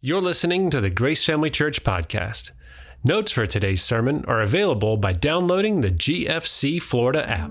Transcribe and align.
You're 0.00 0.20
listening 0.20 0.70
to 0.70 0.80
the 0.80 0.90
Grace 0.90 1.24
Family 1.24 1.50
Church 1.50 1.82
podcast. 1.82 2.52
Notes 3.02 3.32
for 3.32 3.46
today's 3.46 3.82
sermon 3.82 4.24
are 4.28 4.40
available 4.40 4.96
by 4.96 5.12
downloading 5.12 5.80
the 5.80 5.90
GFC 5.90 6.80
Florida 6.80 7.28
app. 7.28 7.50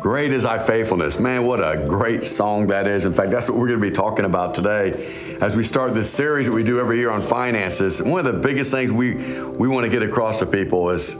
Great 0.00 0.32
is 0.32 0.44
thy 0.44 0.64
faithfulness. 0.64 1.18
Man, 1.18 1.44
what 1.44 1.58
a 1.58 1.84
great 1.84 2.22
song 2.22 2.68
that 2.68 2.86
is. 2.86 3.04
In 3.04 3.12
fact, 3.12 3.32
that's 3.32 3.48
what 3.48 3.58
we're 3.58 3.66
going 3.66 3.80
to 3.80 3.90
be 3.90 3.92
talking 3.92 4.26
about 4.26 4.54
today 4.54 5.38
as 5.40 5.56
we 5.56 5.64
start 5.64 5.92
this 5.92 6.08
series 6.08 6.46
that 6.46 6.52
we 6.52 6.62
do 6.62 6.78
every 6.78 6.98
year 6.98 7.10
on 7.10 7.20
finances. 7.20 8.00
One 8.00 8.24
of 8.24 8.32
the 8.32 8.40
biggest 8.40 8.70
things 8.70 8.92
we, 8.92 9.16
we 9.16 9.66
want 9.66 9.82
to 9.82 9.90
get 9.90 10.04
across 10.04 10.38
to 10.38 10.46
people 10.46 10.90
is 10.90 11.16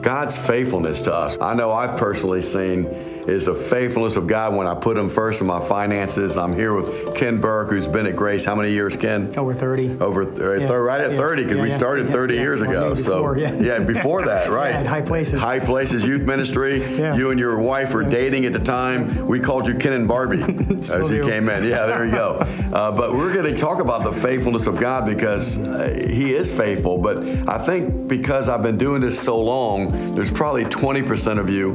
God's 0.00 0.38
faithfulness 0.38 1.02
to 1.02 1.12
us. 1.12 1.36
I 1.40 1.52
know 1.52 1.72
I've 1.72 1.98
personally 1.98 2.42
seen 2.42 2.84
is 3.26 3.46
the 3.46 3.54
faithfulness 3.54 4.16
of 4.16 4.26
God 4.26 4.54
when 4.54 4.66
I 4.66 4.74
put 4.74 4.96
Him 4.96 5.08
first 5.08 5.40
in 5.40 5.46
my 5.46 5.60
finances. 5.60 6.36
I'm 6.36 6.54
here 6.54 6.74
with 6.74 7.14
Ken 7.14 7.40
Burke, 7.40 7.70
who's 7.70 7.88
been 7.88 8.06
at 8.06 8.16
Grace. 8.16 8.44
How 8.44 8.54
many 8.54 8.70
years, 8.70 8.96
Ken? 8.96 9.32
Over 9.36 9.54
30. 9.54 10.00
Over 10.00 10.22
uh, 10.22 10.58
yeah. 10.58 10.72
right 10.72 11.00
at 11.00 11.16
30 11.16 11.42
because 11.42 11.56
yeah, 11.56 11.62
we 11.62 11.70
started 11.70 12.06
30 12.08 12.34
years 12.34 12.60
ago. 12.60 12.94
Before, 12.94 12.96
so 12.96 13.34
yeah. 13.34 13.78
before 13.80 14.24
that, 14.26 14.50
right? 14.50 14.84
high 14.86 15.00
places. 15.00 15.40
High 15.40 15.60
places 15.60 16.04
youth 16.04 16.22
ministry. 16.22 16.84
You 16.96 17.30
and 17.30 17.40
your 17.40 17.58
wife 17.60 17.94
were 17.94 18.04
dating 18.04 18.46
at 18.46 18.52
the 18.52 18.58
time. 18.58 19.26
We 19.26 19.40
called 19.40 19.68
you 19.68 19.74
Ken 19.74 19.92
and 19.92 20.08
Barbie 20.08 20.42
as 20.76 21.10
you 21.10 21.22
do. 21.22 21.28
came 21.28 21.48
in. 21.48 21.64
Yeah, 21.64 21.86
there 21.86 22.04
you 22.04 22.12
go. 22.12 22.46
Uh, 22.74 22.90
but 22.90 23.12
we're 23.12 23.32
going 23.32 23.44
to 23.44 23.56
talk 23.56 23.78
about 23.78 24.02
the 24.02 24.12
faithfulness 24.12 24.66
of 24.66 24.78
God 24.78 25.06
because 25.06 25.58
uh, 25.58 25.94
He 26.08 26.34
is 26.34 26.52
faithful. 26.52 26.98
But 26.98 27.18
I 27.48 27.56
think 27.56 28.08
because 28.08 28.48
I've 28.48 28.64
been 28.64 28.78
doing 28.78 29.00
this 29.00 29.20
so 29.20 29.40
long, 29.40 30.14
there's 30.16 30.30
probably 30.30 30.64
20% 30.64 31.38
of 31.38 31.48
you 31.48 31.74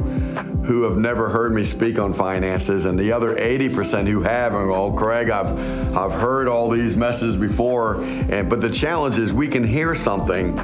who 0.64 0.82
have 0.82 0.98
never 0.98 1.30
heard 1.30 1.39
me 1.48 1.64
speak 1.64 1.98
on 1.98 2.12
finances, 2.12 2.84
and 2.84 2.98
the 2.98 3.12
other 3.12 3.34
80% 3.36 4.06
who 4.06 4.20
have, 4.20 4.54
and 4.54 4.70
oh, 4.70 4.92
Craig, 4.92 5.30
I've 5.30 5.96
I've 5.96 6.12
heard 6.12 6.48
all 6.48 6.68
these 6.70 6.96
messages 6.96 7.36
before, 7.36 8.02
and 8.02 8.48
but 8.50 8.60
the 8.60 8.70
challenge 8.70 9.18
is 9.18 9.32
we 9.32 9.48
can 9.48 9.64
hear 9.64 9.94
something 9.94 10.58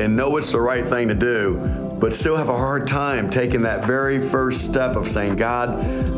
and 0.00 0.16
know 0.16 0.36
it's 0.36 0.52
the 0.52 0.60
right 0.60 0.86
thing 0.86 1.08
to 1.08 1.14
do, 1.14 1.85
but 1.98 2.14
still 2.14 2.36
have 2.36 2.48
a 2.48 2.56
hard 2.56 2.86
time 2.86 3.30
taking 3.30 3.62
that 3.62 3.86
very 3.86 4.20
first 4.20 4.64
step 4.64 4.96
of 4.96 5.08
saying, 5.08 5.36
God, 5.36 5.70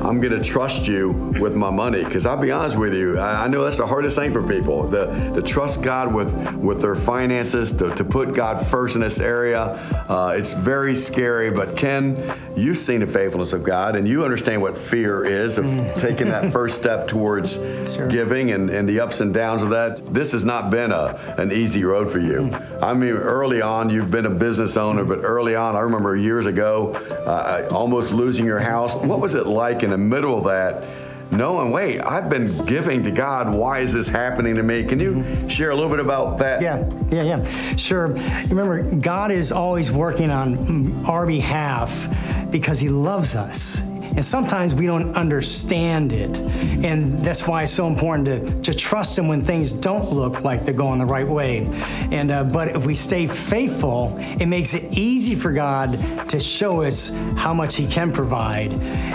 I'm 0.03 0.21
going 0.21 0.33
to 0.37 0.43
trust 0.43 0.89
you 0.89 1.13
with 1.41 1.55
my 1.55 1.71
money. 1.71 2.03
Because 2.05 2.27
I'll 2.27 2.41
be 2.41 2.51
honest 2.51 2.77
with 2.77 2.95
you, 2.95 3.19
I 3.19 3.47
know 3.49 3.63
that's 3.63 3.79
the 3.79 3.87
hardest 3.87 4.17
thing 4.17 4.33
for 4.33 4.43
people 4.43 4.91
to, 4.91 5.33
to 5.35 5.43
trust 5.43 5.83
God 5.83 6.13
with, 6.13 6.35
with 6.55 6.83
their 6.83 6.97
finances, 6.97 7.71
to, 7.73 7.95
to 7.95 8.05
put 8.05 8.35
God 8.35 8.67
first 8.67 8.97
in 8.97 9.03
this 9.03 9.21
area. 9.21 9.61
Uh, 10.09 10.35
it's 10.37 10.53
very 10.53 10.97
scary. 10.97 11.51
But 11.51 11.77
Ken, 11.77 12.17
you've 12.57 12.79
seen 12.79 13.01
the 13.01 13.07
faithfulness 13.07 13.53
of 13.53 13.63
God 13.63 13.95
and 13.95 14.09
you 14.09 14.25
understand 14.25 14.61
what 14.61 14.77
fear 14.77 15.25
is 15.25 15.59
of 15.59 15.65
mm. 15.65 15.95
taking 16.01 16.29
that 16.29 16.53
first 16.53 16.79
step 16.79 17.07
towards 17.07 17.55
sure. 17.95 18.09
giving 18.09 18.51
and, 18.51 18.71
and 18.71 18.89
the 18.89 19.01
ups 19.01 19.21
and 19.21 19.33
downs 19.33 19.63
of 19.63 19.71
that. 19.71 20.03
This 20.13 20.33
has 20.33 20.45
not 20.45 20.71
been 20.71 20.91
a, 20.91 21.35
an 21.39 21.53
easy 21.53 21.85
road 21.85 22.11
for 22.11 22.19
you. 22.19 22.49
Mm. 22.51 22.83
I 22.83 22.95
mean, 22.95 23.15
early 23.15 23.63
on, 23.63 23.91
you've 23.91 24.11
been 24.11 24.27
a 24.27 24.31
business 24.31 24.77
owner, 24.77 25.05
but 25.05 25.21
early 25.23 25.55
on, 25.55 25.68
I 25.77 25.81
remember 25.81 26.17
years 26.17 26.47
ago, 26.47 26.93
uh, 27.27 27.69
almost 27.73 28.13
losing 28.13 28.45
your 28.45 28.61
house. 28.61 28.95
What 28.95 29.21
was 29.21 29.35
it 29.35 29.47
like 29.47 29.83
in 29.83 29.91
the 29.91 29.99
middle 29.99 30.39
of 30.39 30.45
that? 30.45 30.85
knowing, 31.31 31.71
wait, 31.71 32.01
I've 32.01 32.31
been 32.31 32.65
giving 32.65 33.03
to 33.05 33.11
God. 33.11 33.55
Why 33.55 33.81
is 33.81 33.93
this 33.93 34.09
happening 34.09 34.55
to 34.55 34.63
me? 34.63 34.85
Can 34.85 34.99
you 34.99 35.15
mm-hmm. 35.17 35.49
share 35.49 35.71
a 35.71 35.75
little 35.75 35.91
bit 35.91 36.01
about 36.01 36.39
that? 36.39 36.61
Yeah, 36.63 36.89
yeah, 37.11 37.23
yeah. 37.23 37.77
Sure. 37.77 38.09
Remember, 38.49 38.83
God 38.97 39.31
is 39.31 39.53
always 39.53 39.93
working 39.93 40.31
on 40.31 41.05
our 41.05 41.27
behalf 41.27 42.09
because 42.51 42.81
He 42.81 42.89
loves 42.89 43.37
us. 43.37 43.83
And 44.19 44.25
sometimes 44.25 44.75
we 44.75 44.85
don't 44.85 45.15
understand 45.15 46.13
it. 46.13 46.41
And 46.85 47.21
that's 47.21 47.47
why 47.47 47.63
it's 47.63 47.71
so 47.71 47.87
important 47.87 48.25
to, 48.65 48.73
to 48.73 48.77
trust 48.77 49.17
Him 49.17 49.29
when 49.29 49.45
things 49.45 49.71
don't 49.71 50.11
look 50.11 50.43
like 50.43 50.65
they're 50.65 50.75
going 50.75 50.99
the 50.99 51.07
right 51.07 51.29
way. 51.29 51.69
And 52.11 52.33
uh, 52.33 52.43
but 52.43 52.67
if 52.67 52.85
we 52.85 52.97
stay 52.97 53.29
faithful, 53.29 54.17
it 54.19 54.47
makes 54.47 54.75
it 54.75 54.93
easy 54.93 55.37
for 55.37 55.53
God 55.53 56.29
to 56.31 56.41
show 56.41 56.83
us 56.83 57.11
how 57.37 57.55
much 57.55 57.77
He 57.77 57.87
can 57.87 58.11
provide. 58.11 58.73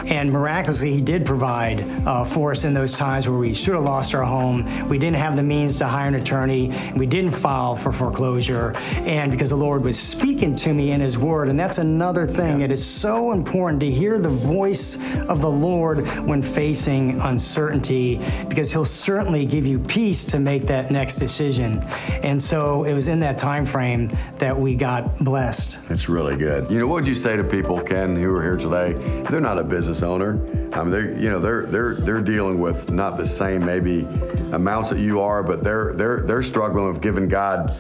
And 0.08 0.32
miraculously, 0.32 0.94
He 0.94 1.02
did 1.02 1.26
provide 1.26 1.82
uh, 2.08 2.24
for 2.24 2.52
us 2.52 2.64
in 2.64 2.74
those 2.74 2.98
times 2.98 3.28
where 3.28 3.38
we 3.38 3.54
should 3.54 3.74
have 3.74 3.84
lost 3.84 4.16
our 4.16 4.24
home. 4.24 4.88
We 4.88 5.00
didn't 5.00 5.18
have 5.18 5.36
the 5.36 5.44
means 5.44 5.80
to 5.80 5.86
hire 5.86 6.08
an 6.08 6.16
attorney. 6.16 6.72
We 6.96 7.08
didn't 7.08 7.32
file 7.32 7.76
for 7.76 7.92
foreclosure. 7.92 8.72
And 9.00 9.34
because 9.34 9.50
the 9.50 9.58
Lord 9.58 9.84
was 9.84 10.00
speaking 10.00 10.56
to 10.56 10.74
me 10.74 10.92
in 10.94 11.02
His 11.02 11.18
Word. 11.18 11.50
And 11.50 11.60
that's 11.60 11.78
another 11.78 12.26
thing. 12.26 12.62
It 12.62 12.72
is 12.72 12.86
so 12.86 13.34
important 13.34 13.82
to 13.82 13.92
hear 13.92 14.18
the 14.18 14.30
voice 14.30 14.93
of 15.28 15.42
the 15.42 15.50
Lord 15.50 16.08
when 16.28 16.42
facing 16.42 17.20
uncertainty, 17.22 18.20
because 18.48 18.72
He'll 18.72 18.86
certainly 18.86 19.46
give 19.46 19.66
you 19.66 19.80
peace 19.80 20.26
to 20.26 20.40
make 20.40 20.64
that 20.64 20.92
next 20.92 21.18
decision. 21.18 21.82
And 22.24 22.42
so 22.42 22.84
it 22.84 22.94
was 22.94 23.08
in 23.08 23.20
that 23.22 23.38
time 23.38 23.66
frame 23.66 24.12
that 24.40 24.58
we 24.58 24.76
got 24.76 25.24
blessed. 25.24 25.80
It's 25.90 26.10
really 26.10 26.36
good. 26.36 26.70
You 26.70 26.80
know, 26.80 26.88
what 26.88 26.96
would 26.96 27.08
you 27.08 27.14
say 27.14 27.38
to 27.38 27.44
people, 27.44 27.82
Ken, 27.82 28.16
who 28.16 28.34
are 28.36 28.42
here 28.42 28.58
today? 28.58 28.94
They're 29.30 29.42
not 29.42 29.58
a 29.58 29.64
business 29.64 30.04
owner. 30.04 30.34
I 30.74 30.82
mean, 30.82 30.92
they're 30.92 31.18
you 31.18 31.30
know 31.30 31.40
they're 31.40 31.66
they're 31.66 31.96
they're 31.96 32.22
dealing 32.22 32.60
with 32.60 32.92
not 32.92 33.18
the 33.18 33.28
same 33.28 33.66
maybe 33.66 34.08
amounts 34.52 34.90
that 34.90 35.00
you 35.00 35.22
are, 35.22 35.44
but 35.44 35.64
they're 35.64 35.94
they're 35.94 36.22
they're 36.22 36.44
struggling 36.44 36.88
with 36.88 37.02
giving 37.02 37.28
God. 37.28 37.76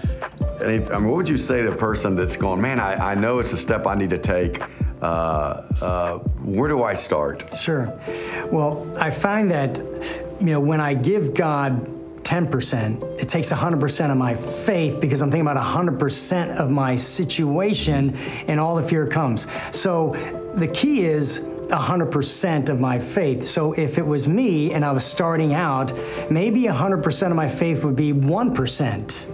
I 0.61 0.77
mean, 0.77 0.81
what 0.87 1.15
would 1.15 1.29
you 1.29 1.37
say 1.37 1.61
to 1.61 1.71
a 1.71 1.75
person 1.75 2.15
that's 2.15 2.37
going, 2.37 2.61
man, 2.61 2.79
I, 2.79 3.11
I 3.11 3.15
know 3.15 3.39
it's 3.39 3.51
a 3.51 3.57
step 3.57 3.85
I 3.87 3.95
need 3.95 4.11
to 4.11 4.17
take. 4.17 4.61
Uh, 5.03 5.67
uh, 5.81 6.17
where 6.45 6.69
do 6.69 6.81
I 6.81 6.93
start? 6.93 7.53
Sure. 7.57 7.93
Well, 8.49 8.87
I 8.97 9.11
find 9.11 9.51
that 9.51 9.77
you 10.39 10.47
know 10.47 10.61
when 10.61 10.79
I 10.79 10.93
give 10.93 11.33
God 11.33 11.85
10%, 12.23 13.19
it 13.19 13.27
takes 13.27 13.51
100% 13.51 14.11
of 14.11 14.17
my 14.17 14.33
faith 14.33 15.01
because 15.01 15.21
I'm 15.21 15.29
thinking 15.29 15.45
about 15.45 15.61
100% 15.61 16.55
of 16.55 16.71
my 16.71 16.95
situation 16.95 18.15
and 18.47 18.61
all 18.61 18.75
the 18.77 18.83
fear 18.83 19.05
comes. 19.05 19.45
So 19.71 20.13
the 20.55 20.67
key 20.67 21.03
is 21.03 21.39
100% 21.41 22.69
of 22.69 22.79
my 22.79 22.97
faith. 22.97 23.45
So 23.45 23.73
if 23.73 23.97
it 23.97 24.05
was 24.05 24.27
me 24.27 24.73
and 24.73 24.85
I 24.85 24.93
was 24.93 25.05
starting 25.05 25.53
out, 25.53 25.91
maybe 26.31 26.63
100% 26.63 27.29
of 27.29 27.35
my 27.35 27.49
faith 27.49 27.83
would 27.83 27.95
be 27.95 28.13
1% 28.13 29.32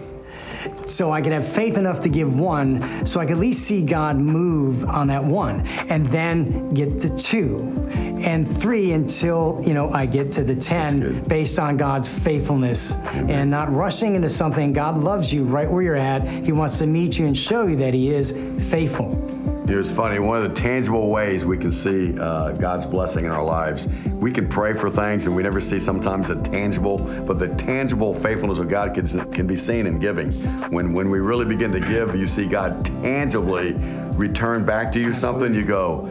so 0.86 1.12
I 1.12 1.22
could 1.22 1.32
have 1.32 1.48
faith 1.48 1.78
enough 1.78 2.02
to 2.02 2.10
give 2.10 2.38
one, 2.38 3.06
so 3.06 3.20
I 3.20 3.26
could 3.26 3.34
at 3.34 3.40
least 3.40 3.64
see 3.64 3.86
God 3.86 4.18
move 4.18 4.86
on 4.86 5.08
that 5.08 5.24
one, 5.24 5.66
and 5.90 6.06
then 6.08 6.74
get 6.74 7.00
to 7.00 7.18
two, 7.18 7.88
and 7.90 8.48
three 8.48 8.94
until 8.94 9.62
you 9.66 9.74
know 9.74 9.90
I 9.92 10.06
get 10.06 10.32
to 10.34 10.44
the 10.44 10.56
ten, 10.56 11.24
based 11.24 11.60
on 11.60 11.78
God's 11.78 12.10
faithfulness, 12.10 12.94
Amen. 12.94 13.30
and 13.30 13.52
not 13.52 13.72
rushing 13.74 14.16
into 14.16 14.30
something. 14.30 14.74
God 14.74 14.98
loves 14.98 15.34
you 15.34 15.44
right 15.44 15.70
where 15.70 15.82
you're 15.82 15.96
at. 15.96 16.28
He 16.28 16.52
wants 16.52 16.80
to 16.80 16.88
meet 16.88 17.18
you 17.18 17.28
and 17.28 17.38
show 17.38 17.68
you 17.68 17.76
that 17.78 17.94
He 17.94 18.14
is 18.14 18.32
faithful. 18.70 19.39
It's 19.78 19.92
funny. 19.92 20.20
One 20.20 20.42
of 20.42 20.50
the 20.50 20.60
tangible 20.60 21.10
ways 21.10 21.46
we 21.46 21.58
can 21.58 21.72
see 21.72 22.18
uh, 22.18 22.54
God's 22.54 22.86
blessing 22.86 23.26
in 23.26 23.32
our 23.32 23.44
lives, 23.44 23.88
we 24.14 24.32
can 24.32 24.50
pray 24.50 24.74
for 24.74 24.90
things 24.90 25.28
and 25.28 25.36
we 25.36 25.44
never 25.44 25.62
see 25.62 25.80
sometimes 25.80 26.30
the 26.30 26.42
tangible, 26.42 26.98
but 27.26 27.38
the 27.38 27.50
tangible 27.56 28.14
faithfulness 28.14 28.58
of 28.58 28.68
God 28.68 28.96
can, 28.96 29.32
can 29.32 29.46
be 29.46 29.56
seen 29.56 29.86
in 29.86 30.00
giving. 30.00 30.32
When 30.72 30.94
when 30.94 31.10
we 31.10 31.20
really 31.20 31.46
begin 31.46 31.72
to 31.72 31.80
give, 31.80 32.16
you 32.16 32.28
see 32.28 32.48
God 32.48 32.84
tangibly 32.86 33.76
return 34.20 34.66
back 34.66 34.92
to 34.94 35.00
you 35.00 35.14
something. 35.14 35.54
You 35.54 35.66
go, 35.66 36.10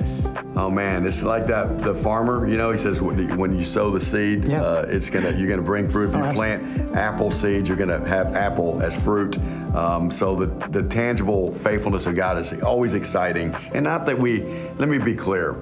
oh 0.57 0.71
man, 0.71 1.05
it's 1.07 1.23
like 1.23 1.47
that. 1.47 1.83
The 1.83 1.95
farmer, 1.95 2.49
you 2.49 2.57
know, 2.57 2.73
he 2.73 2.79
says 2.79 3.03
when 3.03 3.57
you 3.59 3.65
sow 3.65 3.91
the 3.91 4.01
seed, 4.01 4.45
yeah. 4.45 4.63
uh, 4.63 4.87
it's 4.89 5.11
gonna 5.11 5.33
you're 5.33 5.49
gonna 5.49 5.63
bring 5.63 5.89
fruit. 5.89 6.09
If 6.09 6.15
you 6.15 6.25
oh, 6.25 6.33
plant 6.33 6.97
apple 6.97 7.31
seeds, 7.31 7.69
you're 7.69 7.79
gonna 7.79 8.07
have 8.07 8.35
apple 8.35 8.81
as 8.83 9.01
fruit. 9.03 9.37
Um, 9.75 10.11
so 10.11 10.35
the, 10.35 10.69
the 10.69 10.89
tangible 10.89 11.53
faithfulness 11.53 12.07
of 12.07 12.15
God 12.15 12.39
is 12.39 12.61
always 12.63 12.95
exciting. 12.95 13.55
And 13.73 13.85
not 13.85 14.07
that 14.07 14.19
we, 14.19 14.43
let 14.79 14.89
me 14.89 14.99
be 14.99 15.15
clear, 15.15 15.57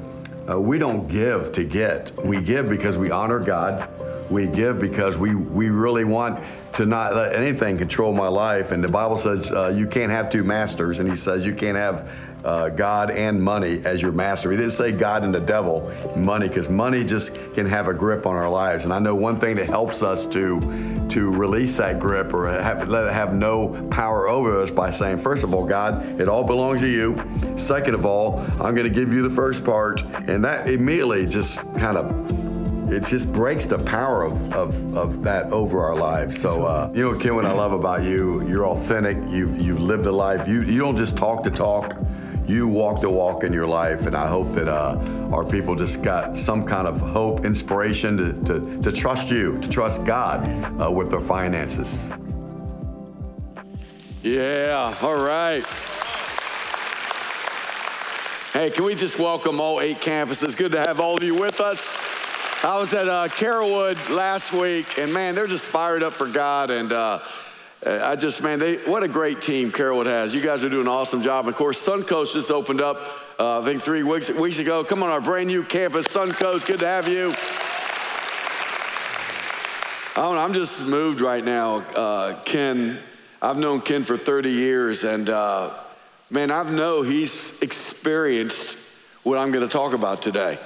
uh, 0.49 0.61
we 0.61 0.79
don't 0.79 1.09
give 1.09 1.53
to 1.53 1.65
get. 1.65 2.13
We 2.25 2.41
give 2.41 2.69
because 2.69 2.97
we 2.97 3.11
honor 3.11 3.41
God. 3.41 3.89
We 4.31 4.47
give 4.49 4.81
because 4.81 5.17
we, 5.17 5.35
we 5.35 5.71
really 5.71 6.05
want 6.05 6.43
to 6.75 6.87
not 6.87 7.15
let 7.15 7.35
anything 7.35 7.79
control 7.79 8.13
my 8.13 8.29
life. 8.29 8.71
And 8.71 8.85
the 8.85 8.89
Bible 8.89 9.17
says 9.17 9.51
uh, 9.53 9.73
you 9.75 9.87
can't 9.87 10.13
have 10.13 10.31
two 10.31 10.45
masters. 10.45 10.99
And 10.99 11.09
he 11.09 11.17
says 11.17 11.47
you 11.47 11.55
can't 11.55 11.77
have 11.77 12.11
uh, 12.45 12.69
God 12.69 13.11
and 13.11 13.43
money 13.43 13.81
as 13.85 14.01
your 14.01 14.13
master. 14.13 14.51
He 14.51 14.57
didn't 14.57 14.73
say 14.73 14.93
God 14.93 15.25
and 15.25 15.35
the 15.35 15.41
devil, 15.41 15.93
money, 16.17 16.49
because 16.49 16.69
money 16.69 17.03
just 17.03 17.35
can 17.55 17.67
have 17.67 17.89
a 17.89 17.95
grip 17.95 18.27
on 18.27 18.37
our 18.37 18.49
lives. 18.49 18.85
And 18.85 18.93
I 18.93 18.99
know 18.99 19.15
one 19.15 19.41
thing 19.41 19.57
that 19.57 19.67
helps 19.67 20.03
us 20.03 20.27
to 20.27 20.61
to 21.09 21.31
release 21.31 21.77
that 21.77 22.01
grip 22.01 22.35
or 22.35 22.49
have, 22.49 22.89
let 22.89 23.07
it 23.07 23.13
have 23.13 23.33
no 23.33 23.89
power 23.91 24.29
over 24.29 24.59
us 24.59 24.71
by 24.71 24.91
saying, 24.91 25.19
first 25.19 25.45
of 25.45 25.55
all, 25.55 25.65
God, 25.65 26.21
it 26.21 26.29
all 26.29 26.43
belongs 26.45 26.81
to 26.81 26.89
you. 26.89 27.17
Second 27.57 27.95
of 27.95 28.05
all, 28.05 28.41
I'm 28.61 28.75
going 28.75 28.85
to 28.85 28.91
give 28.91 29.13
you 29.13 29.23
the 29.23 29.35
first 29.35 29.65
part, 29.65 30.03
and 30.03 30.45
that 30.45 30.69
immediately 30.69 31.25
just 31.27 31.61
kind 31.77 31.97
of 31.97 32.46
it 32.89 33.05
just 33.05 33.33
breaks 33.33 33.67
the 33.67 33.79
power 33.79 34.25
of, 34.25 34.53
of, 34.53 34.97
of 34.97 35.23
that 35.25 35.53
over 35.53 35.81
our 35.81 35.97
lives. 35.97 36.41
So, 36.41 36.67
uh, 36.67 36.91
you 36.95 37.03
know, 37.03 37.19
Ken, 37.19 37.35
what 37.35 37.45
I 37.45 37.53
love 37.53 37.73
about 37.73 38.03
you, 38.03 38.47
you're 38.49 38.67
authentic. 38.67 39.17
You've, 39.29 39.61
you've 39.61 39.81
lived 39.81 40.07
a 40.07 40.13
life. 40.13 40.47
You, 40.47 40.63
you 40.63 40.79
don't 40.79 40.97
just 40.97 41.17
talk 41.17 41.43
the 41.43 41.51
talk 41.51 41.95
you 42.49 42.69
walk 42.69 43.01
the 43.01 43.11
walk 43.11 43.45
in 43.45 43.53
your 43.53 43.67
life. 43.67 44.07
And 44.07 44.17
I 44.17 44.29
hope 44.29 44.53
that 44.55 44.69
uh, 44.69 45.31
our 45.33 45.45
people 45.45 45.75
just 45.75 46.03
got 46.03 46.37
some 46.37 46.65
kind 46.65 46.87
of 46.87 47.01
hope, 47.01 47.45
inspiration 47.45 48.17
to, 48.17 48.45
to, 48.45 48.83
to 48.83 48.93
trust 48.93 49.31
you, 49.31 49.59
to 49.59 49.69
trust 49.69 50.05
God 50.05 50.45
uh, 50.81 50.91
with 50.91 51.11
their 51.11 51.21
finances. 51.21 52.11
Yeah, 54.23 54.95
all 55.03 55.25
right. 55.25 55.65
Hey, 58.53 58.71
can 58.71 58.85
we 58.85 58.95
just 58.95 59.19
welcome 59.19 59.61
all 59.61 59.81
eight 59.81 59.99
campuses? 59.99 60.57
Good 60.57 60.73
to 60.73 60.79
have 60.79 60.99
all 60.99 61.17
of 61.17 61.23
you 61.23 61.35
with 61.35 61.61
us. 61.61 62.16
I 62.63 62.79
was 62.79 62.95
at 62.95 63.07
uh, 63.07 63.29
Carrollwood 63.29 64.09
last 64.09 64.53
week, 64.53 64.99
and 64.99 65.13
man, 65.13 65.35
they're 65.35 65.47
just 65.47 65.67
fired 65.67 66.03
up 66.03 66.15
for 66.15 66.27
God. 66.27 66.71
And 66.71 66.91
uh, 66.91 67.21
I 67.85 68.17
just, 68.17 68.43
man, 68.43 68.59
they 68.59 68.77
what 68.79 69.03
a 69.03 69.09
great 69.09 69.43
team 69.43 69.71
Carrollwood 69.71 70.07
has. 70.07 70.35
You 70.35 70.41
guys 70.41 70.65
are 70.65 70.71
doing 70.71 70.87
an 70.87 70.89
awesome 70.89 71.23
job. 71.23 71.49
Of 71.49 71.55
course, 71.55 71.87
Suncoast 71.87 72.33
just 72.33 72.51
opened 72.51 72.81
up, 72.81 72.97
uh, 73.39 73.61
I 73.61 73.65
think 73.65 73.83
three 73.83 74.03
weeks 74.03 74.31
weeks 74.31 74.59
ago. 74.59 74.85
Come 74.85 75.03
on, 75.03 75.11
our 75.11 75.21
brand 75.21 75.49
new 75.49 75.63
campus, 75.65 76.09
Suncoast. 76.09 76.67
Good 76.67 76.81
to 76.81 76.87
have 76.87 77.09
you. 77.09 77.35
I 80.17 80.43
I'm 80.43 80.55
just 80.55 80.87
moved 80.87 81.21
right 81.21 81.45
now. 81.45 81.85
Uh, 81.95 82.41
Ken, 82.47 82.99
I've 83.43 83.59
known 83.59 83.83
Ken 83.83 84.03
for 84.03 84.17
30 84.17 84.51
years, 84.51 85.05
and 85.05 85.29
uh, 85.29 85.75
man, 86.31 86.51
I 86.51 86.69
know 86.71 87.03
he's 87.03 87.61
experienced 87.61 88.79
what 89.25 89.37
I'm 89.37 89.53
going 89.53 89.67
to 89.67 89.73
talk 89.73 89.93
about 89.93 90.23
today. 90.23 90.59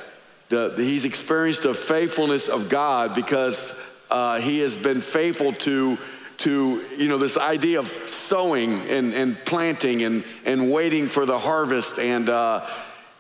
The, 0.51 0.75
he's 0.77 1.05
experienced 1.05 1.63
the 1.63 1.75
faithfulness 1.75 2.49
of 2.49 2.69
God 2.69 3.15
because 3.15 3.99
uh, 4.11 4.41
he 4.41 4.59
has 4.61 4.75
been 4.75 5.01
faithful 5.01 5.53
to, 5.53 5.97
to 6.39 6.85
you 6.97 7.09
know, 7.09 7.19
this 7.19 7.39
idea 7.39 7.79
of 7.79 7.87
sowing 7.87 8.73
and, 8.89 9.15
and 9.15 9.39
planting 9.45 10.03
and, 10.03 10.25
and 10.45 10.73
waiting 10.73 11.07
for 11.07 11.25
the 11.25 11.39
harvest. 11.39 12.01
And, 12.01 12.29
uh, 12.29 12.67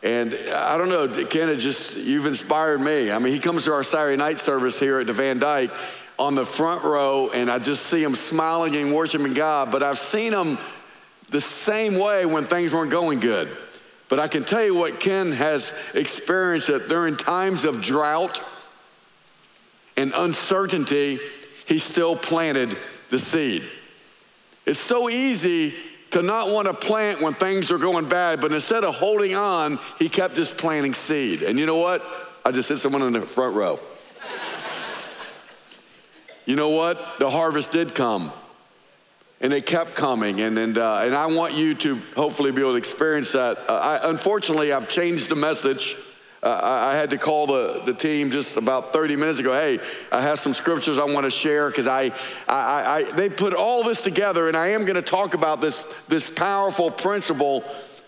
and 0.02 0.34
I 0.52 0.76
don't 0.76 0.88
know, 0.88 1.24
Ken, 1.26 1.56
just, 1.60 1.96
you've 1.98 2.26
inspired 2.26 2.80
me. 2.80 3.12
I 3.12 3.18
mean, 3.20 3.32
he 3.32 3.38
comes 3.38 3.64
to 3.66 3.72
our 3.74 3.84
Saturday 3.84 4.16
night 4.16 4.38
service 4.38 4.80
here 4.80 4.98
at 4.98 5.06
the 5.06 5.12
Van 5.12 5.38
Dyke 5.38 5.70
on 6.18 6.34
the 6.34 6.44
front 6.44 6.82
row, 6.82 7.30
and 7.32 7.48
I 7.48 7.60
just 7.60 7.86
see 7.86 8.02
him 8.02 8.16
smiling 8.16 8.74
and 8.74 8.92
worshiping 8.92 9.34
God. 9.34 9.70
But 9.70 9.84
I've 9.84 10.00
seen 10.00 10.32
him 10.32 10.58
the 11.30 11.40
same 11.40 11.94
way 11.96 12.26
when 12.26 12.44
things 12.44 12.74
weren't 12.74 12.90
going 12.90 13.20
good. 13.20 13.48
But 14.10 14.18
I 14.18 14.28
can 14.28 14.44
tell 14.44 14.64
you 14.64 14.74
what 14.74 14.98
Ken 14.98 15.32
has 15.32 15.72
experienced 15.94 16.66
that 16.66 16.88
during 16.88 17.16
times 17.16 17.64
of 17.64 17.80
drought 17.80 18.42
and 19.96 20.12
uncertainty, 20.14 21.20
he 21.66 21.78
still 21.78 22.16
planted 22.16 22.76
the 23.08 23.20
seed. 23.20 23.62
It's 24.66 24.80
so 24.80 25.08
easy 25.08 25.72
to 26.10 26.22
not 26.22 26.48
want 26.50 26.66
to 26.66 26.74
plant 26.74 27.22
when 27.22 27.34
things 27.34 27.70
are 27.70 27.78
going 27.78 28.08
bad, 28.08 28.40
but 28.40 28.52
instead 28.52 28.82
of 28.82 28.96
holding 28.96 29.36
on, 29.36 29.78
he 29.98 30.08
kept 30.08 30.34
just 30.34 30.58
planting 30.58 30.92
seed. 30.92 31.42
And 31.42 31.56
you 31.56 31.64
know 31.64 31.76
what? 31.76 32.04
I 32.44 32.50
just 32.50 32.68
hit 32.68 32.78
someone 32.78 33.02
in 33.02 33.12
the 33.12 33.20
front 33.20 33.54
row. 33.54 33.78
You 36.46 36.56
know 36.56 36.70
what? 36.70 37.20
The 37.20 37.30
harvest 37.30 37.70
did 37.70 37.94
come. 37.94 38.32
And 39.40 39.52
it 39.52 39.64
kept 39.64 39.94
coming. 39.94 40.40
And, 40.40 40.58
and, 40.58 40.76
uh, 40.76 41.00
and 41.02 41.14
I 41.14 41.26
want 41.26 41.54
you 41.54 41.74
to 41.74 41.96
hopefully 42.14 42.52
be 42.52 42.60
able 42.60 42.72
to 42.72 42.78
experience 42.78 43.32
that. 43.32 43.58
Uh, 43.68 43.72
I, 43.72 44.10
unfortunately, 44.10 44.72
I've 44.72 44.88
changed 44.88 45.30
the 45.30 45.34
message. 45.34 45.96
Uh, 46.42 46.48
I, 46.62 46.92
I 46.92 46.96
had 46.96 47.10
to 47.10 47.18
call 47.18 47.46
the, 47.46 47.82
the 47.84 47.94
team 47.94 48.30
just 48.30 48.56
about 48.56 48.92
30 48.92 49.16
minutes 49.16 49.40
ago. 49.40 49.52
Hey, 49.52 49.78
I 50.10 50.22
have 50.22 50.38
some 50.38 50.54
scriptures 50.54 50.98
I 50.98 51.04
want 51.04 51.24
to 51.24 51.30
share 51.30 51.70
because 51.70 51.86
I, 51.86 52.12
I, 52.48 53.06
I, 53.06 53.12
they 53.12 53.28
put 53.28 53.54
all 53.54 53.82
this 53.82 54.02
together, 54.02 54.48
and 54.48 54.56
I 54.56 54.68
am 54.68 54.84
going 54.84 54.96
to 54.96 55.02
talk 55.02 55.34
about 55.34 55.60
this, 55.60 55.80
this 56.04 56.28
powerful 56.30 56.90
principle 56.90 57.64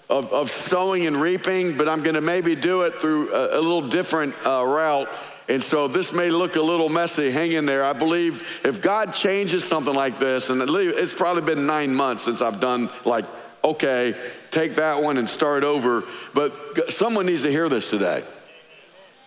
of, 0.08 0.32
of 0.32 0.50
sowing 0.50 1.06
and 1.06 1.17
reaping, 1.17 1.76
but 1.76 1.88
I'm 1.88 2.02
going 2.02 2.14
to 2.14 2.20
maybe 2.20 2.55
do 2.55 2.82
it 2.82 2.94
through 2.96 3.32
a, 3.35 3.58
a 3.58 3.61
little 3.61 3.88
different 3.88 4.35
uh, 4.44 4.64
route. 4.67 5.08
And 5.48 5.62
so 5.62 5.88
this 5.88 6.12
may 6.12 6.30
look 6.30 6.56
a 6.56 6.62
little 6.62 6.88
messy. 6.88 7.30
Hang 7.30 7.52
in 7.52 7.66
there. 7.66 7.84
I 7.84 7.92
believe 7.92 8.60
if 8.64 8.80
God 8.80 9.12
changes 9.12 9.64
something 9.64 9.94
like 9.94 10.18
this, 10.18 10.50
and 10.50 10.62
it's 10.62 11.12
probably 11.12 11.42
been 11.42 11.66
nine 11.66 11.94
months 11.94 12.24
since 12.24 12.40
I've 12.40 12.60
done 12.60 12.90
like, 13.04 13.24
okay, 13.64 14.14
take 14.50 14.76
that 14.76 15.02
one 15.02 15.18
and 15.18 15.28
start 15.28 15.64
over. 15.64 16.04
But 16.34 16.92
someone 16.92 17.26
needs 17.26 17.42
to 17.42 17.50
hear 17.50 17.68
this 17.68 17.90
today. 17.90 18.24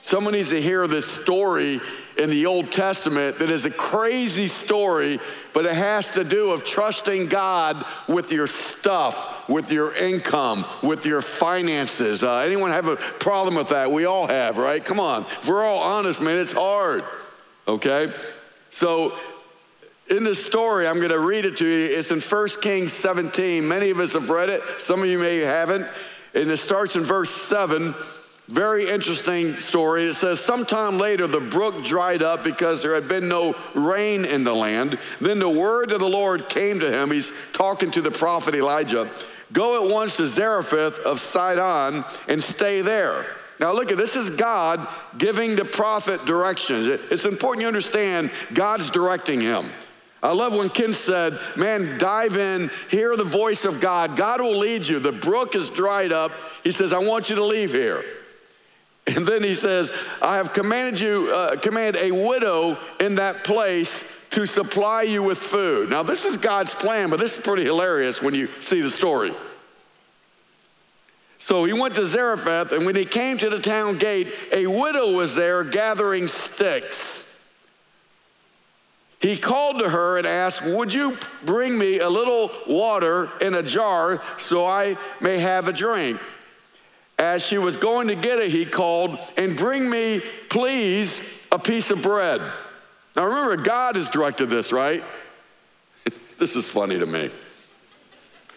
Someone 0.02 0.34
needs 0.34 0.50
to 0.50 0.62
hear 0.62 0.88
this 0.88 1.06
story 1.06 1.82
in 2.18 2.30
the 2.30 2.46
Old 2.46 2.72
Testament 2.72 3.40
that 3.40 3.50
is 3.50 3.66
a 3.66 3.72
crazy 3.72 4.48
story, 4.48 5.20
but 5.54 5.66
it 5.66 5.74
has 5.74 6.12
to 6.12 6.24
do 6.24 6.52
of 6.52 6.64
trusting 6.64 7.28
God 7.28 7.86
with 8.08 8.32
your 8.32 8.48
stuff, 8.48 9.48
with 9.50 9.72
your 9.72 9.96
income, 9.96 10.66
with 10.82 11.06
your 11.06 11.22
finances. 11.22 12.24
Uh, 12.24 12.38
anyone 12.38 12.72
have 12.72 12.88
a 12.88 12.96
problem 12.96 13.56
with 13.56 13.70
that? 13.70 13.92
We 13.92 14.06
all 14.06 14.28
have, 14.28 14.58
right? 14.58 14.84
Come 14.84 15.00
on. 15.00 15.24
If 15.24 15.48
we're 15.48 15.64
all 15.64 15.80
honest, 15.80 16.22
man, 16.22 16.38
it's 16.40 16.54
hard. 16.54 17.04
Okay? 17.68 18.14
So 18.70 19.18
in 20.10 20.24
this 20.24 20.44
story, 20.44 20.88
I'm 20.88 20.98
going 20.98 21.10
to 21.10 21.20
read 21.20 21.46
it 21.46 21.58
to 21.58 21.68
you. 21.68 21.98
It's 21.98 22.12
in 22.12 22.22
1 22.22 22.50
Kings 22.62 22.94
17. 22.94 23.68
Many 23.68 23.90
of 23.90 24.00
us 24.00 24.14
have 24.14 24.30
read 24.30 24.50
it, 24.50 24.62
some 24.78 25.02
of 25.02 25.08
you 25.08 25.20
may 25.20 25.40
haven't. 25.40 25.88
And 26.34 26.52
it 26.52 26.58
starts 26.58 26.96
in 26.96 27.04
verse 27.04 27.32
7. 27.32 27.96
Very 28.48 28.88
interesting 28.88 29.56
story. 29.56 30.04
It 30.04 30.14
says, 30.14 30.40
Sometime 30.40 31.00
later, 31.00 31.26
the 31.26 31.40
brook 31.40 31.84
dried 31.84 32.22
up 32.22 32.44
because 32.44 32.84
there 32.84 32.94
had 32.94 33.08
been 33.08 33.28
no 33.28 33.56
rain 33.74 34.24
in 34.24 34.44
the 34.44 34.54
land. 34.54 35.00
Then 35.20 35.40
the 35.40 35.50
word 35.50 35.92
of 35.92 36.00
the 36.00 36.08
Lord 36.08 36.48
came 36.48 36.80
to 36.80 36.92
him. 36.92 37.10
He's 37.10 37.32
talking 37.54 37.90
to 37.92 38.02
the 38.02 38.12
prophet 38.12 38.54
Elijah 38.54 39.10
Go 39.54 39.84
at 39.84 39.92
once 39.92 40.18
to 40.18 40.28
Zarephath 40.28 41.00
of 41.00 41.20
Sidon 41.20 42.04
and 42.28 42.44
stay 42.44 42.82
there. 42.82 43.26
Now, 43.60 43.74
look 43.74 43.92
at 43.92 43.98
this 43.98 44.16
is 44.16 44.32
God 44.32 44.86
giving 45.18 45.56
the 45.56 45.64
prophet 45.64 46.26
directions. 46.26 46.88
It's 46.88 47.26
important 47.26 47.62
you 47.62 47.68
understand 47.68 48.32
God's 48.54 48.90
directing 48.90 49.40
him. 49.40 49.70
I 50.22 50.34
love 50.34 50.56
when 50.56 50.70
Ken 50.70 50.94
said, 50.94 51.40
Man, 51.56 52.00
dive 52.00 52.36
in, 52.36 52.70
hear 52.90 53.16
the 53.16 53.24
voice 53.24 53.64
of 53.64 53.80
God. 53.80 54.18
God 54.18 54.42
will 54.42 54.58
lead 54.58 54.88
you. 54.88 55.00
The 55.00 55.12
brook 55.12 55.56
is 55.56 55.70
dried 55.70 56.12
up. 56.12 56.32
He 56.64 56.72
says, 56.72 56.92
I 56.92 57.00
want 57.00 57.30
you 57.30 57.36
to 57.36 57.46
leave 57.46 57.72
here. 57.72 58.04
And 59.08 59.28
then 59.28 59.44
he 59.44 59.54
says, 59.54 59.92
I 60.22 60.38
have 60.38 60.54
commanded 60.54 61.00
you, 61.00 61.32
uh, 61.32 61.58
command 61.58 61.96
a 61.96 62.12
widow 62.12 62.78
in 63.00 63.16
that 63.16 63.44
place 63.44 64.26
to 64.32 64.46
supply 64.48 65.04
you 65.04 65.22
with 65.22 65.38
food. 65.38 65.90
Now, 65.90 66.02
this 66.04 66.26
is 66.26 66.38
God's 66.38 66.74
plan, 66.74 67.10
but 67.10 67.20
this 67.20 67.38
is 67.38 67.44
pretty 67.44 67.64
hilarious 67.64 68.22
when 68.22 68.34
you 68.34 68.48
see 68.48 68.82
the 68.82 68.90
story. 68.90 69.34
So 71.38 71.64
he 71.66 71.74
went 71.74 71.94
to 71.96 72.08
Zarephath, 72.08 72.72
and 72.72 72.88
when 72.88 72.96
he 72.96 73.06
came 73.06 73.38
to 73.38 73.50
the 73.52 73.60
town 73.60 74.00
gate, 74.00 74.34
a 74.52 74.66
widow 74.66 75.12
was 75.12 75.36
there 75.36 75.64
gathering 75.64 76.28
sticks. 76.28 77.54
He 79.20 79.38
called 79.38 79.80
to 79.80 79.90
her 79.90 80.18
and 80.18 80.26
asked, 80.26 80.64
Would 80.64 80.94
you 80.94 81.18
bring 81.46 81.78
me 81.78 82.00
a 82.00 82.10
little 82.10 82.52
water 82.68 83.30
in 83.40 83.54
a 83.54 83.64
jar 83.64 84.22
so 84.38 84.66
I 84.66 84.98
may 85.22 85.38
have 85.38 85.68
a 85.68 85.74
drink? 85.74 86.20
As 87.18 87.46
she 87.46 87.58
was 87.58 87.78
going 87.78 88.10
to 88.10 88.16
get 88.16 88.40
it, 88.40 88.52
he 88.52 88.66
called, 88.66 89.18
and 89.38 89.56
bring 89.56 89.90
me, 89.90 90.22
please, 90.50 91.48
a 91.52 91.58
piece 91.58 91.92
of 91.92 92.02
bread. 92.02 92.42
Now 93.16 93.26
remember, 93.26 93.56
God 93.56 93.96
has 93.96 94.10
directed 94.10 94.48
this, 94.48 94.74
right? 94.74 95.04
this 96.38 96.56
is 96.56 96.68
funny 96.68 97.00
to 97.00 97.06
me. 97.06 97.32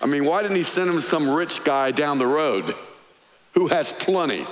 I 0.00 0.06
mean, 0.06 0.24
why 0.24 0.42
didn't 0.42 0.56
he 0.56 0.62
send 0.62 0.90
him 0.90 1.00
some 1.00 1.28
rich 1.28 1.64
guy 1.64 1.92
down 1.92 2.18
the 2.18 2.26
road 2.26 2.74
who 3.54 3.68
has 3.68 3.92
plenty? 3.92 4.46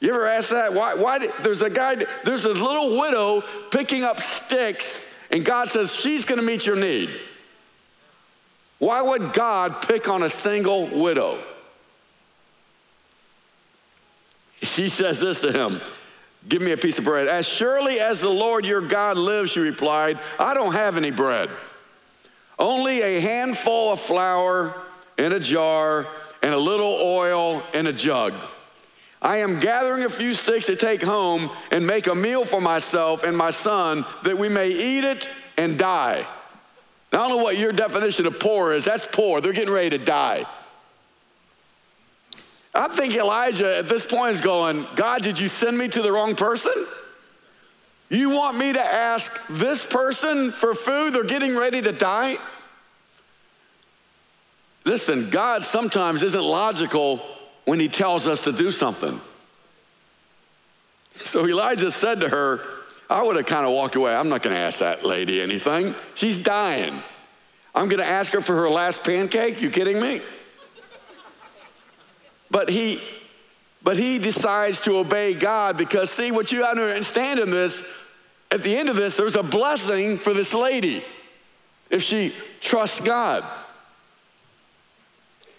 You 0.00 0.10
ever 0.10 0.26
ask 0.26 0.50
that? 0.50 0.72
Why, 0.72 0.94
why 0.94 1.18
did, 1.18 1.30
there's 1.42 1.62
a 1.62 1.70
guy, 1.70 1.96
there's 2.24 2.44
a 2.44 2.48
little 2.48 2.98
widow 2.98 3.42
picking 3.70 4.02
up 4.02 4.20
sticks, 4.20 5.26
and 5.30 5.44
God 5.44 5.70
says, 5.70 5.94
she's 5.94 6.24
gonna 6.24 6.42
meet 6.42 6.66
your 6.66 6.74
need. 6.76 7.08
Why 8.80 9.00
would 9.00 9.32
God 9.32 9.80
pick 9.82 10.08
on 10.08 10.24
a 10.24 10.28
single 10.28 10.88
widow? 10.88 11.38
She 14.62 14.88
says 14.88 15.20
this 15.20 15.40
to 15.40 15.52
him 15.52 15.80
Give 16.48 16.60
me 16.60 16.72
a 16.72 16.76
piece 16.76 16.98
of 16.98 17.04
bread. 17.04 17.28
As 17.28 17.46
surely 17.46 18.00
as 18.00 18.20
the 18.20 18.28
Lord 18.28 18.64
your 18.64 18.80
God 18.80 19.16
lives, 19.16 19.52
she 19.52 19.60
replied, 19.60 20.18
I 20.38 20.54
don't 20.54 20.72
have 20.72 20.96
any 20.96 21.10
bread. 21.10 21.50
Only 22.58 23.00
a 23.00 23.20
handful 23.20 23.92
of 23.92 24.00
flour 24.00 24.74
in 25.18 25.32
a 25.32 25.40
jar 25.40 26.06
and 26.42 26.52
a 26.52 26.58
little 26.58 26.98
oil 27.00 27.62
in 27.74 27.86
a 27.86 27.92
jug. 27.92 28.34
I 29.20 29.38
am 29.38 29.60
gathering 29.60 30.04
a 30.04 30.10
few 30.10 30.34
sticks 30.34 30.66
to 30.66 30.74
take 30.74 31.00
home 31.00 31.48
and 31.70 31.86
make 31.86 32.08
a 32.08 32.14
meal 32.14 32.44
for 32.44 32.60
myself 32.60 33.22
and 33.22 33.36
my 33.36 33.52
son 33.52 34.04
that 34.24 34.36
we 34.36 34.48
may 34.48 34.68
eat 34.68 35.04
it 35.04 35.28
and 35.56 35.78
die. 35.78 36.26
Now, 37.12 37.24
I 37.24 37.28
don't 37.28 37.38
know 37.38 37.44
what 37.44 37.56
your 37.56 37.72
definition 37.72 38.26
of 38.26 38.40
poor 38.40 38.72
is. 38.72 38.84
That's 38.84 39.06
poor. 39.06 39.40
They're 39.40 39.52
getting 39.52 39.72
ready 39.72 39.90
to 39.90 39.98
die. 39.98 40.44
I 42.74 42.88
think 42.88 43.14
Elijah 43.14 43.76
at 43.78 43.88
this 43.88 44.06
point 44.06 44.32
is 44.32 44.40
going, 44.40 44.86
God, 44.94 45.22
did 45.22 45.38
you 45.38 45.48
send 45.48 45.76
me 45.76 45.88
to 45.88 46.02
the 46.02 46.10
wrong 46.10 46.34
person? 46.34 46.72
You 48.08 48.30
want 48.30 48.58
me 48.58 48.72
to 48.72 48.80
ask 48.80 49.46
this 49.48 49.84
person 49.84 50.52
for 50.52 50.74
food? 50.74 51.12
They're 51.12 51.24
getting 51.24 51.56
ready 51.56 51.82
to 51.82 51.92
die? 51.92 52.36
Listen, 54.84 55.30
God 55.30 55.64
sometimes 55.64 56.22
isn't 56.22 56.42
logical 56.42 57.20
when 57.64 57.78
he 57.78 57.88
tells 57.88 58.26
us 58.26 58.44
to 58.44 58.52
do 58.52 58.70
something. 58.70 59.20
So 61.16 61.46
Elijah 61.46 61.90
said 61.90 62.20
to 62.20 62.28
her, 62.28 62.60
I 63.08 63.22
would 63.22 63.36
have 63.36 63.46
kind 63.46 63.66
of 63.66 63.72
walked 63.72 63.94
away. 63.94 64.14
I'm 64.14 64.28
not 64.28 64.42
going 64.42 64.54
to 64.54 64.60
ask 64.60 64.80
that 64.80 65.04
lady 65.04 65.40
anything. 65.40 65.94
She's 66.14 66.42
dying. 66.42 67.02
I'm 67.74 67.88
going 67.88 68.00
to 68.00 68.06
ask 68.06 68.32
her 68.32 68.40
for 68.40 68.56
her 68.56 68.70
last 68.70 69.04
pancake? 69.04 69.60
You 69.60 69.70
kidding 69.70 70.00
me? 70.00 70.22
But 72.52 72.68
he 72.68 73.00
but 73.82 73.96
he 73.96 74.20
decides 74.20 74.82
to 74.82 74.98
obey 74.98 75.34
God 75.34 75.76
because 75.76 76.10
see 76.10 76.30
what 76.30 76.52
you 76.52 76.64
understand 76.64 77.40
in 77.40 77.50
this 77.50 77.82
at 78.52 78.62
the 78.62 78.76
end 78.76 78.88
of 78.88 78.94
this 78.94 79.16
there's 79.16 79.34
a 79.34 79.42
blessing 79.42 80.18
for 80.18 80.32
this 80.32 80.54
lady 80.54 81.02
if 81.90 82.02
she 82.02 82.32
trusts 82.60 83.00
God. 83.00 83.42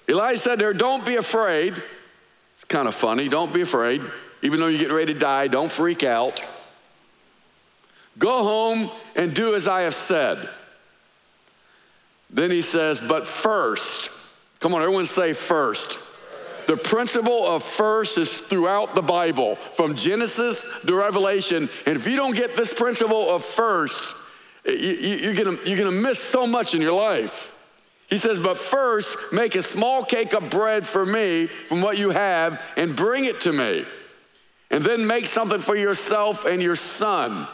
Elijah 0.08 0.38
said 0.38 0.60
to 0.60 0.66
her, 0.66 0.74
Don't 0.74 1.04
be 1.06 1.16
afraid. 1.16 1.74
It's 2.54 2.66
kind 2.66 2.88
of 2.88 2.94
funny. 2.94 3.28
Don't 3.28 3.52
be 3.52 3.62
afraid. 3.62 4.02
Even 4.44 4.60
though 4.60 4.68
you're 4.68 4.80
getting 4.80 4.96
ready 4.96 5.14
to 5.14 5.20
die, 5.20 5.48
don't 5.48 5.72
freak 5.72 6.04
out. 6.04 6.44
Go 8.20 8.44
home 8.44 8.92
and 9.16 9.34
do 9.34 9.56
as 9.56 9.68
I 9.68 9.82
have 9.82 9.96
said. 9.96 10.38
Then 12.30 12.52
he 12.52 12.62
says, 12.62 13.02
But 13.02 13.26
first, 13.26 14.10
come 14.60 14.74
on, 14.76 14.82
everyone 14.82 15.08
say 15.08 15.34
first. 15.34 15.98
The 16.68 16.78
principle 16.78 17.48
of 17.48 17.64
first 17.64 18.18
is 18.18 18.38
throughout 18.38 18.96
the 18.96 19.02
Bible, 19.02 19.56
from 19.56 19.96
Genesis 19.96 20.64
to 20.86 20.96
Revelation. 20.96 21.70
And 21.86 21.98
if 21.98 22.08
you 22.08 22.16
don't 22.16 22.36
get 22.36 22.56
this 22.56 22.74
principle 22.74 23.30
of 23.30 23.44
first, 23.44 24.16
you, 24.66 25.32
are 25.32 25.36
gonna, 25.36 25.58
you're 25.66 25.78
gonna 25.78 25.92
miss 25.92 26.20
so 26.20 26.48
much 26.48 26.74
in 26.74 26.82
your 26.82 26.94
life. 26.94 27.54
He 28.08 28.18
says, 28.18 28.40
But 28.40 28.58
first, 28.58 29.18
make 29.32 29.56
a 29.56 29.62
small 29.62 30.04
cake 30.04 30.34
of 30.34 30.50
bread 30.50 30.86
for 30.86 31.06
me 31.06 31.48
from 31.48 31.82
what 31.82 31.98
you 31.98 32.12
have 32.12 32.62
and 32.78 32.96
bring 32.96 33.26
it 33.26 33.42
to 33.42 33.54
me. 33.54 33.86
And 34.72 34.84
then 34.84 35.06
make 35.06 35.28
something 35.28 35.60
for 35.60 35.76
yourself 35.76 36.46
and 36.46 36.62
your 36.62 36.76
son. 36.76 37.48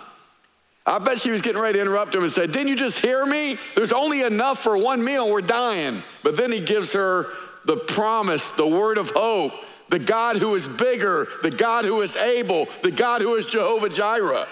I 0.86 0.98
bet 0.98 1.20
she 1.20 1.32
was 1.32 1.42
getting 1.42 1.62
ready 1.62 1.74
to 1.74 1.82
interrupt 1.82 2.16
him 2.16 2.24
and 2.24 2.32
say, 2.32 2.48
Didn't 2.48 2.68
you 2.68 2.75
just 2.75 3.00
hear 3.00 3.25
me? 3.25 3.58
There's 3.75 3.92
only 3.92 4.22
enough 4.22 4.62
for 4.62 4.78
one 4.78 5.04
meal, 5.04 5.30
we're 5.30 5.42
dying. 5.42 6.04
But 6.24 6.38
then 6.38 6.51
he 6.51 6.60
gives 6.60 6.94
her 6.94 7.28
the 7.69 7.77
promise, 7.77 8.49
the 8.49 8.65
word 8.65 8.97
of 8.97 9.11
hope, 9.11 9.53
the 9.89 9.99
God 9.99 10.38
who 10.38 10.55
is 10.55 10.67
bigger, 10.67 11.27
the 11.43 11.51
God 11.51 11.85
who 11.85 12.01
is 12.01 12.15
able, 12.15 12.67
the 12.81 12.89
God 12.89 13.21
who 13.21 13.35
is 13.35 13.45
Jehovah 13.45 13.89
Jireh. 13.89 14.47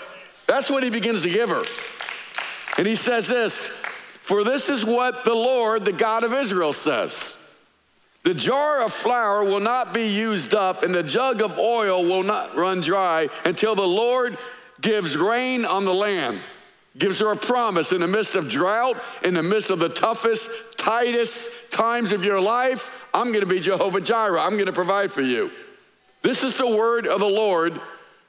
That's 0.45 0.69
what 0.69 0.83
he 0.83 0.91
begins 0.91 1.23
to 1.23 1.29
give 1.29 1.49
her. 1.49 1.63
And 2.77 2.85
he 2.85 2.95
says 2.95 3.27
this 3.27 3.65
For 4.21 4.43
this 4.43 4.69
is 4.69 4.85
what 4.85 5.25
the 5.25 5.33
Lord, 5.33 5.83
the 5.83 5.93
God 5.93 6.23
of 6.23 6.31
Israel, 6.31 6.73
says. 6.73 7.43
The 8.21 8.35
jar 8.35 8.83
of 8.83 8.93
flour 8.93 9.43
will 9.43 9.61
not 9.61 9.95
be 9.95 10.15
used 10.15 10.53
up, 10.53 10.83
and 10.83 10.93
the 10.93 11.01
jug 11.01 11.41
of 11.41 11.57
oil 11.57 12.03
will 12.03 12.23
not 12.23 12.55
run 12.55 12.81
dry 12.81 13.29
until 13.45 13.73
the 13.73 13.81
Lord 13.81 14.37
gives 14.79 15.17
rain 15.17 15.65
on 15.65 15.85
the 15.85 15.93
land, 15.93 16.39
gives 16.95 17.19
her 17.19 17.31
a 17.31 17.35
promise 17.35 17.91
in 17.91 18.01
the 18.01 18.07
midst 18.07 18.35
of 18.35 18.47
drought, 18.47 19.01
in 19.23 19.33
the 19.33 19.41
midst 19.41 19.71
of 19.71 19.79
the 19.79 19.89
toughest, 19.89 20.77
tightest 20.77 21.71
times 21.71 22.11
of 22.11 22.23
your 22.23 22.39
life. 22.39 22.96
I'm 23.13 23.27
going 23.27 23.41
to 23.41 23.45
be 23.45 23.59
Jehovah 23.59 24.01
Jireh. 24.01 24.41
I'm 24.41 24.53
going 24.53 24.65
to 24.67 24.73
provide 24.73 25.11
for 25.11 25.21
you. 25.21 25.51
This 26.21 26.43
is 26.43 26.57
the 26.57 26.67
word 26.67 27.07
of 27.07 27.19
the 27.19 27.27
Lord 27.27 27.79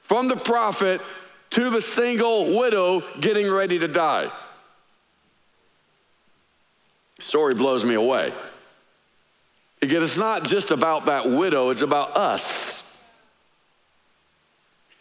from 0.01 0.29
the 0.29 0.37
prophet 0.37 1.01
to 1.51 1.71
the 1.71 1.81
single 1.81 2.59
widow 2.59 3.03
getting 3.21 3.51
ready 3.51 3.79
to 3.79 3.89
die. 3.89 4.31
Story 7.21 7.55
blows 7.55 7.85
me 7.85 7.95
away. 7.95 8.33
Because 9.81 10.03
it's 10.03 10.19
not 10.19 10.45
just 10.45 10.71
about 10.71 11.07
that 11.07 11.27
widow, 11.27 11.71
it's 11.71 11.83
about 11.83 12.17
us. 12.17 12.85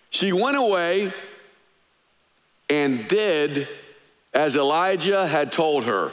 She 0.10 0.32
went 0.32 0.58
away 0.58 1.12
and 2.70 3.08
did 3.08 3.68
as 4.34 4.56
Elijah 4.56 5.26
had 5.28 5.52
told 5.52 5.86
her. 5.86 6.12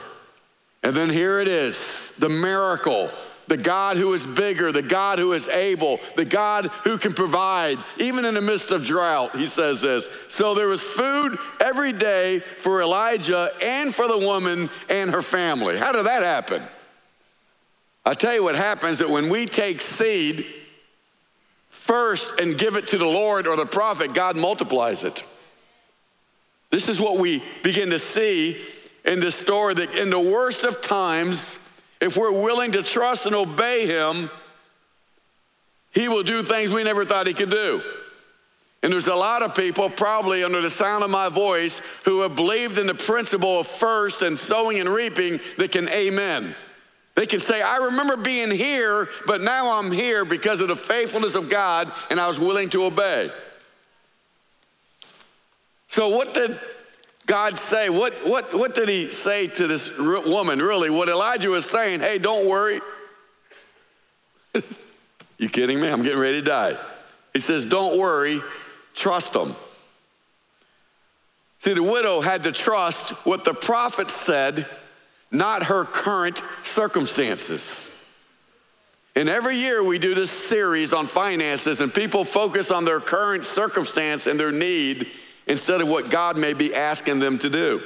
And 0.83 0.95
then 0.95 1.11
here 1.11 1.41
it 1.41 1.49
is 1.49 2.15
the 2.19 2.29
miracle. 2.29 3.11
The 3.47 3.57
God 3.57 3.97
who 3.97 4.15
is 4.15 4.25
bigger, 4.25 4.73
the 4.73 4.83
God 4.83 5.19
who 5.19 5.33
is 5.35 5.49
able, 5.49 6.01
the 6.17 6.25
God 6.25 6.67
who 6.85 6.97
can 6.97 7.13
provide, 7.13 7.79
even 7.99 8.25
in 8.25 8.35
the 8.35 8.41
midst 8.41 8.71
of 8.71 8.85
drought, 8.85 9.37
he 9.37 9.47
says 9.47 9.81
this. 9.81 10.09
So 10.29 10.55
there 10.55 10.69
was 10.69 10.83
food 10.83 11.37
every 11.61 11.93
day 11.93 12.39
for 12.39 12.81
Elijah 12.81 13.53
and 13.63 13.95
for 13.95 14.09
the 14.09 14.19
woman 14.19 14.71
and 14.89 15.11
her 15.11 15.23
family. 15.23 15.77
How 15.77 15.93
did 15.93 16.07
that 16.07 16.23
happen? 16.23 16.63
I 18.05 18.15
tell 18.15 18.35
you 18.35 18.43
what 18.43 18.55
happens 18.55 18.99
that 18.99 19.11
when 19.11 19.29
we 19.29 19.47
take 19.47 19.81
seed 19.81 20.45
first 21.69 22.39
and 22.41 22.59
give 22.59 22.77
it 22.77 22.89
to 22.89 22.99
the 22.99 23.07
Lord 23.07 23.47
or 23.47 23.57
the 23.57 23.67
prophet, 23.67 24.15
God 24.15 24.37
multiplies 24.37 25.05
it. 25.05 25.23
This 26.71 26.89
is 26.89 27.01
what 27.01 27.19
we 27.19 27.43
begin 27.63 27.91
to 27.91 27.99
see 27.99 28.61
in 29.05 29.21
this 29.21 29.37
story 29.37 29.75
that 29.75 29.95
in 29.95 30.11
the 30.11 30.21
worst 30.21 30.65
of 30.65 30.81
times, 30.83 31.59
if 32.01 32.17
we're 32.17 32.33
willing 32.33 32.73
to 32.73 32.83
trust 32.83 33.27
and 33.27 33.35
obey 33.35 33.87
Him, 33.87 34.31
He 35.93 36.09
will 36.09 36.23
do 36.23 36.43
things 36.43 36.71
we 36.71 36.85
never 36.85 37.05
thought 37.05 37.27
He 37.27 37.35
could 37.35 37.51
do. 37.51 37.83
And 38.83 38.93
there's 38.93 39.07
a 39.07 39.15
lot 39.15 39.43
of 39.43 39.55
people, 39.55 39.89
probably 39.89 40.45
under 40.45 40.61
the 40.61 40.69
sound 40.69 41.03
of 41.03 41.11
my 41.11 41.31
voice, 41.31 41.81
who 42.05 42.21
have 42.21 42.37
believed 42.37 42.77
in 42.77 42.87
the 42.87 42.95
principle 42.95 43.61
of 43.61 43.67
first 43.67 44.21
and 44.21 44.39
sowing 44.39 44.79
and 44.79 44.89
reaping 44.89 45.41
that 45.57 45.73
can 45.73 45.89
amen. 45.89 46.55
They 47.15 47.27
can 47.27 47.41
say, 47.41 47.63
I 47.63 47.77
remember 47.77 48.19
being 48.19 48.51
here, 48.51 49.09
but 49.27 49.41
now 49.41 49.79
I'm 49.79 49.91
here 49.91 50.25
because 50.25 50.61
of 50.61 50.69
the 50.69 50.77
faithfulness 50.77 51.35
of 51.35 51.49
God 51.49 51.91
and 52.11 52.21
I 52.21 52.27
was 52.27 52.41
willing 52.41 52.69
to 52.71 52.85
obey. 52.85 53.31
So, 55.89 56.09
what 56.09 56.35
did 56.35 56.59
God 57.27 57.59
say? 57.59 57.89
What, 57.89 58.13
what, 58.25 58.55
what 58.55 58.75
did 58.75 58.89
he 58.89 59.11
say 59.11 59.47
to 59.47 59.67
this 59.67 59.97
woman, 59.99 60.61
really? 60.61 60.91
What 60.91 61.09
Elijah 61.09 61.51
was 61.51 61.65
saying, 61.65 62.01
hey, 62.01 62.19
don't 62.19 62.47
worry. 62.47 62.81
you 65.39 65.49
kidding 65.49 65.81
me? 65.81 65.89
I'm 65.89 66.03
getting 66.03 66.19
ready 66.19 66.41
to 66.41 66.47
die. 66.47 66.77
He 67.33 67.41
says, 67.41 67.65
don't 67.65 67.99
worry, 67.99 68.41
trust 68.95 69.35
him. 69.35 69.55
See, 71.61 71.73
the 71.73 71.83
widow 71.83 72.21
had 72.21 72.45
to 72.45 72.53
trust 72.53 73.11
what 73.27 73.45
the 73.45 73.55
prophet 73.55 74.11
said, 74.11 74.67
not 75.31 75.65
her 75.65 75.85
current 75.85 76.43
circumstances. 76.63 77.91
And 79.17 79.29
every 79.29 79.57
year 79.57 79.83
we 79.83 79.99
do 79.99 80.15
this 80.15 80.31
series 80.31 80.93
on 80.93 81.07
finances, 81.07 81.81
and 81.81 81.93
people 81.93 82.25
focus 82.25 82.71
on 82.71 82.85
their 82.85 83.01
current 83.01 83.47
circumstance 83.47 84.27
and 84.27 84.39
their 84.39 84.53
need 84.53 85.07
instead 85.47 85.81
of 85.81 85.89
what 85.89 86.11
God 86.11 86.37
may 86.37 86.55
be 86.55 86.75
asking 86.75 87.21
them 87.21 87.39
to 87.41 87.51
do. 87.51 87.83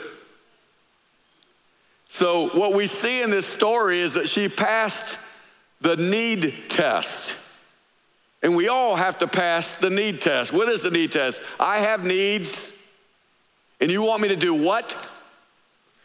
So, 2.09 2.49
what 2.49 2.73
we 2.75 2.87
see 2.87 3.23
in 3.23 3.31
this 3.31 3.47
story 3.47 4.01
is 4.01 4.15
that 4.15 4.29
she 4.29 4.49
passed 4.49 5.19
the 5.81 5.97
need 5.97 6.55
test. 6.69 7.37
And 8.43 8.57
we 8.57 8.69
all 8.69 8.97
have 8.97 9.19
to 9.19 9.27
pass 9.27 9.75
the 9.75 9.91
need 9.91 10.21
test. 10.21 10.53
What 10.53 10.69
is 10.69 10.83
the 10.83 10.91
need 10.91 11.13
test? 11.13 11.43
I 11.59 11.79
have 11.81 12.05
needs, 12.05 12.73
and 13.81 13.91
you 13.91 14.03
want 14.05 14.23
me 14.23 14.29
to 14.29 14.37
do 14.37 14.65
what? 14.65 14.97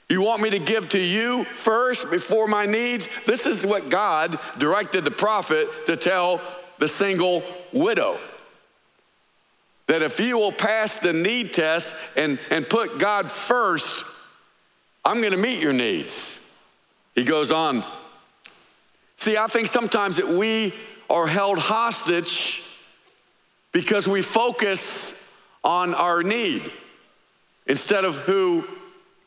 You 0.10 0.22
want 0.24 0.42
me 0.42 0.50
to 0.50 0.60
give 0.60 0.90
to 0.90 1.00
you 1.00 1.44
first 1.46 2.12
before 2.12 2.48
my 2.48 2.66
needs? 2.66 3.08
This 3.26 3.46
is 3.46 3.66
what 3.66 3.90
God 3.90 4.38
directed 4.58 5.06
the 5.06 5.12
prophet 5.12 5.68
to 5.86 5.96
tell 5.96 6.42
the 6.80 6.88
single 6.88 7.44
widow 7.72 8.18
that 9.88 10.02
if 10.02 10.20
you 10.20 10.38
will 10.38 10.52
pass 10.52 11.00
the 11.00 11.14
need 11.14 11.54
test 11.54 11.96
and, 12.16 12.40
and 12.50 12.68
put 12.68 13.00
God 13.00 13.30
first, 13.30 14.06
I'm 15.04 15.22
to 15.22 15.38
meet 15.38 15.62
your 15.62 15.74
needs. 15.74 16.62
He 17.16 17.24
goes 17.24 17.52
on. 17.52 17.84
See, 19.18 19.38
I 19.38 19.48
think 19.48 19.68
sometimes 19.68 20.18
that 20.18 20.28
we 20.28 20.74
are 21.10 21.28
held 21.28 21.60
hostage 21.60 22.64
because 23.72 24.08
we 24.08 24.22
focus 24.22 25.40
on 25.64 25.94
our 25.94 26.24
need 26.24 26.70
instead 27.68 28.06
of 28.06 28.18
who 28.18 28.66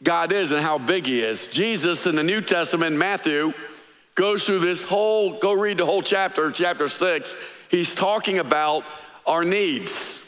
God 0.02 0.32
is 0.32 0.50
and 0.52 0.62
how 0.62 0.78
big 0.78 1.06
He 1.06 1.20
is. 1.20 1.48
Jesus 1.48 2.06
in 2.06 2.16
the 2.16 2.22
New 2.22 2.40
Testament, 2.40 2.96
Matthew, 2.96 3.52
goes 4.14 4.44
through 4.44 4.60
this 4.60 4.82
whole, 4.82 5.38
go 5.38 5.52
read 5.52 5.78
the 5.78 5.86
whole 5.86 6.02
chapter, 6.02 6.50
chapter 6.50 6.88
six. 6.88 7.36
He's 7.70 7.94
talking 7.94 8.38
about 8.38 8.84
our 9.26 9.44
needs. 9.44 10.25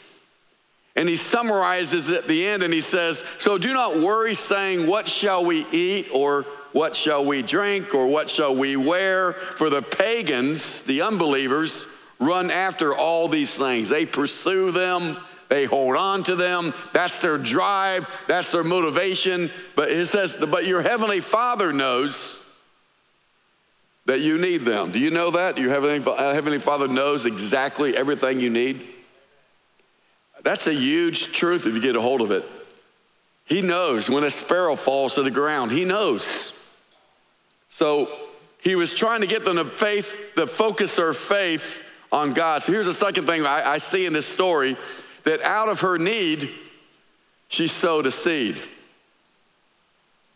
And 0.99 1.07
he 1.07 1.15
summarizes 1.15 2.09
at 2.09 2.27
the 2.27 2.45
end 2.45 2.61
and 2.61 2.73
he 2.73 2.81
says, 2.81 3.23
So 3.37 3.57
do 3.57 3.73
not 3.73 3.99
worry, 3.99 4.33
saying, 4.33 4.85
What 4.85 5.07
shall 5.07 5.45
we 5.45 5.65
eat, 5.71 6.09
or 6.13 6.41
what 6.73 6.93
shall 6.93 7.23
we 7.23 7.41
drink, 7.41 7.95
or 7.95 8.07
what 8.07 8.29
shall 8.29 8.53
we 8.53 8.75
wear? 8.75 9.31
For 9.31 9.69
the 9.69 9.81
pagans, 9.81 10.81
the 10.81 11.03
unbelievers, 11.03 11.87
run 12.19 12.51
after 12.51 12.93
all 12.93 13.29
these 13.29 13.55
things. 13.55 13.87
They 13.87 14.05
pursue 14.05 14.71
them, 14.71 15.15
they 15.47 15.63
hold 15.63 15.95
on 15.95 16.25
to 16.25 16.35
them. 16.35 16.73
That's 16.91 17.21
their 17.21 17.37
drive, 17.37 18.05
that's 18.27 18.51
their 18.51 18.65
motivation. 18.65 19.49
But 19.77 19.91
it 19.91 20.05
says, 20.07 20.35
But 20.51 20.67
your 20.67 20.81
heavenly 20.81 21.21
Father 21.21 21.71
knows 21.71 22.45
that 24.03 24.19
you 24.19 24.37
need 24.37 24.63
them. 24.63 24.91
Do 24.91 24.99
you 24.99 25.11
know 25.11 25.31
that? 25.31 25.57
Your 25.57 25.69
heavenly, 25.69 26.03
uh, 26.05 26.33
heavenly 26.33 26.59
Father 26.59 26.89
knows 26.89 27.25
exactly 27.25 27.95
everything 27.95 28.41
you 28.41 28.49
need. 28.49 28.85
That's 30.43 30.67
a 30.67 30.73
huge 30.73 31.31
truth 31.31 31.65
if 31.65 31.73
you 31.75 31.81
get 31.81 31.95
a 31.95 32.01
hold 32.01 32.21
of 32.21 32.31
it. 32.31 32.43
He 33.45 33.61
knows 33.61 34.09
when 34.09 34.23
a 34.23 34.29
sparrow 34.29 34.75
falls 34.75 35.15
to 35.15 35.23
the 35.23 35.31
ground, 35.31 35.71
he 35.71 35.83
knows. 35.83 36.55
So 37.69 38.09
he 38.61 38.75
was 38.75 38.93
trying 38.93 39.21
to 39.21 39.27
get 39.27 39.45
them 39.45 39.55
to 39.55 39.65
faith, 39.65 40.33
to 40.35 40.45
focus 40.47 40.95
their 40.95 41.13
faith 41.13 41.83
on 42.11 42.33
God. 42.33 42.61
So 42.61 42.71
here's 42.71 42.85
the 42.85 42.93
second 42.93 43.25
thing 43.25 43.45
I, 43.45 43.71
I 43.71 43.77
see 43.77 44.05
in 44.05 44.13
this 44.13 44.27
story 44.27 44.75
that 45.23 45.41
out 45.41 45.69
of 45.69 45.81
her 45.81 45.97
need, 45.97 46.49
she 47.47 47.67
sowed 47.67 48.05
a 48.05 48.11
seed. 48.11 48.59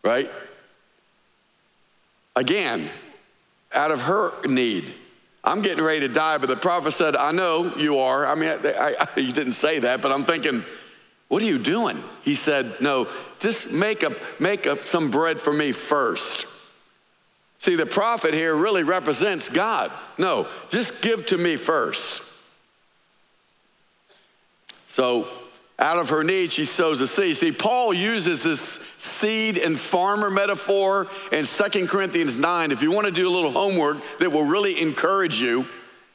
Right? 0.04 0.30
Again, 2.36 2.90
out 3.72 3.92
of 3.92 4.02
her 4.02 4.32
need. 4.48 4.94
I'm 5.44 5.62
getting 5.62 5.84
ready 5.84 6.02
to 6.02 6.08
die, 6.08 6.38
but 6.38 6.48
the 6.48 6.56
prophet 6.56 6.94
said, 6.94 7.16
I 7.16 7.32
know 7.32 7.76
you 7.76 7.98
are. 7.98 8.26
I 8.26 8.36
mean, 8.36 8.50
I, 8.50 8.96
I, 9.00 9.08
he 9.16 9.32
didn't 9.32 9.54
say 9.54 9.80
that, 9.80 10.02
but 10.02 10.12
I'm 10.12 10.24
thinking, 10.24 10.64
what 11.28 11.44
are 11.44 11.46
you 11.46 11.58
doing? 11.58 12.02
He 12.24 12.36
said, 12.36 12.72
No, 12.80 13.08
just 13.40 13.72
make 13.72 14.04
up, 14.04 14.14
make 14.40 14.68
up 14.68 14.84
some 14.84 15.12
bread 15.12 15.40
for 15.40 15.52
me 15.52 15.72
first. 15.72 16.46
See, 17.58 17.76
the 17.76 17.86
prophet 17.86 18.34
here 18.34 18.56
really 18.56 18.84
represents 18.84 19.50
God. 19.50 19.92
No, 20.18 20.48
just 20.70 21.02
give 21.02 21.26
to 21.28 21.38
me 21.38 21.56
first. 21.56 22.22
So, 24.88 25.28
out 25.80 25.98
of 25.98 26.10
her 26.10 26.24
need, 26.24 26.52
she 26.52 26.66
sows 26.66 27.02
a 27.02 27.08
seed. 27.08 27.36
See, 27.36 27.52
Paul 27.52 27.94
uses 27.94 28.44
this 28.44 28.62
seed 28.62 29.58
and 29.58 29.80
farmer 29.80 30.30
metaphor 30.30 31.08
in 31.32 31.46
2 31.46 31.88
Corinthians 31.88 32.38
9. 32.38 32.72
If 32.72 32.82
you 32.82 32.92
want 32.92 33.08
to 33.08 33.12
do 33.12 33.28
a 33.28 33.34
little 33.34 33.52
homework 33.52 33.98
that 34.20 34.32
will 34.32 34.46
really 34.46 34.80
encourage 34.82 35.42
you, 35.42 35.66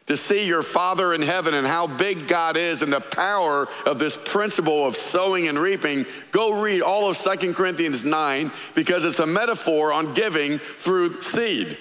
to 0.09 0.17
see 0.17 0.47
your 0.47 0.62
Father 0.62 1.12
in 1.12 1.21
heaven 1.21 1.53
and 1.53 1.67
how 1.67 1.87
big 1.87 2.29
God 2.29 2.57
is 2.57 2.81
and 2.81 2.91
the 2.91 3.00
power 3.00 3.69
of 3.85 3.99
this 3.99 4.17
principle 4.17 4.87
of 4.87 4.97
sowing 4.97 5.49
and 5.49 5.59
reaping, 5.59 6.07
go 6.33 6.62
read 6.62 6.81
all 6.81 7.11
of 7.11 7.17
Second 7.19 7.55
Corinthians 7.55 8.07
9 8.07 8.50
because 8.75 9.05
it's 9.05 9.19
a 9.19 9.27
metaphor 9.27 9.93
on 9.93 10.15
giving 10.15 10.59
through 10.59 11.21
seed. 11.21 11.77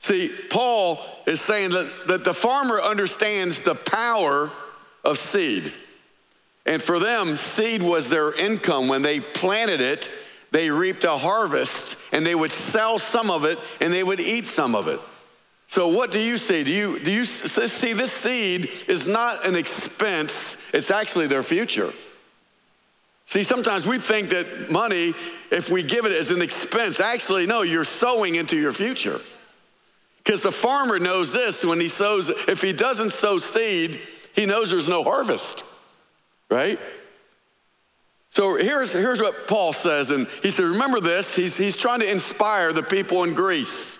See, 0.00 0.32
Paul 0.50 0.98
is 1.26 1.40
saying 1.40 1.70
that, 1.70 2.08
that 2.08 2.24
the 2.24 2.34
farmer 2.34 2.80
understands 2.80 3.60
the 3.60 3.76
power 3.76 4.50
of 5.04 5.16
seed. 5.16 5.72
And 6.68 6.82
for 6.82 6.98
them, 6.98 7.38
seed 7.38 7.82
was 7.82 8.10
their 8.10 8.34
income. 8.34 8.88
When 8.88 9.00
they 9.00 9.20
planted 9.20 9.80
it, 9.80 10.10
they 10.50 10.70
reaped 10.70 11.02
a 11.02 11.16
harvest 11.16 11.96
and 12.12 12.26
they 12.26 12.34
would 12.34 12.52
sell 12.52 12.98
some 12.98 13.30
of 13.30 13.46
it 13.46 13.58
and 13.80 13.90
they 13.90 14.02
would 14.02 14.20
eat 14.20 14.46
some 14.46 14.74
of 14.74 14.86
it. 14.86 15.00
So, 15.66 15.88
what 15.88 16.12
do 16.12 16.20
you 16.20 16.36
see? 16.36 16.64
Do 16.64 16.72
you, 16.72 16.98
do 16.98 17.10
you 17.10 17.24
see 17.24 17.94
this 17.94 18.12
seed 18.12 18.68
is 18.86 19.06
not 19.06 19.46
an 19.46 19.56
expense, 19.56 20.70
it's 20.74 20.90
actually 20.90 21.26
their 21.26 21.42
future. 21.42 21.90
See, 23.24 23.44
sometimes 23.44 23.86
we 23.86 23.98
think 23.98 24.30
that 24.30 24.70
money, 24.70 25.14
if 25.50 25.70
we 25.70 25.82
give 25.82 26.04
it 26.04 26.12
as 26.12 26.30
an 26.30 26.40
expense, 26.42 27.00
actually, 27.00 27.46
no, 27.46 27.62
you're 27.62 27.84
sowing 27.84 28.34
into 28.34 28.56
your 28.56 28.72
future. 28.72 29.20
Because 30.18 30.42
the 30.42 30.52
farmer 30.52 30.98
knows 30.98 31.32
this 31.32 31.64
when 31.64 31.80
he 31.80 31.88
sows, 31.88 32.28
if 32.28 32.60
he 32.60 32.72
doesn't 32.72 33.12
sow 33.12 33.38
seed, 33.38 33.98
he 34.34 34.46
knows 34.46 34.70
there's 34.70 34.88
no 34.88 35.04
harvest, 35.04 35.64
right? 36.50 36.78
So 38.30 38.56
here's, 38.56 38.92
here's 38.92 39.20
what 39.20 39.48
Paul 39.48 39.72
says, 39.72 40.10
and 40.10 40.26
he 40.42 40.50
said, 40.50 40.64
Remember 40.64 41.00
this, 41.00 41.34
he's, 41.34 41.56
he's 41.56 41.76
trying 41.76 42.00
to 42.00 42.10
inspire 42.10 42.72
the 42.72 42.82
people 42.82 43.24
in 43.24 43.34
Greece. 43.34 43.98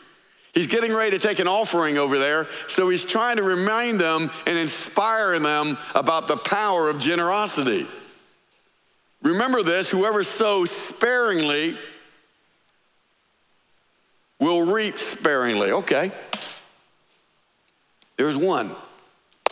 He's 0.53 0.67
getting 0.67 0.93
ready 0.93 1.17
to 1.17 1.19
take 1.19 1.39
an 1.39 1.49
offering 1.49 1.99
over 1.99 2.19
there, 2.19 2.47
so 2.67 2.89
he's 2.89 3.05
trying 3.05 3.37
to 3.37 3.43
remind 3.43 4.01
them 4.01 4.31
and 4.47 4.59
inspire 4.59 5.39
them 5.39 5.79
about 5.95 6.27
the 6.27 6.37
power 6.37 6.89
of 6.89 6.99
generosity. 6.99 7.87
Remember 9.23 9.63
this 9.63 9.91
whoever 9.91 10.23
sows 10.23 10.71
sparingly 10.71 11.77
will 14.41 14.67
reap 14.73 14.99
sparingly. 14.99 15.73
Okay. 15.73 16.13
There's 18.17 18.37
one. 18.37 18.71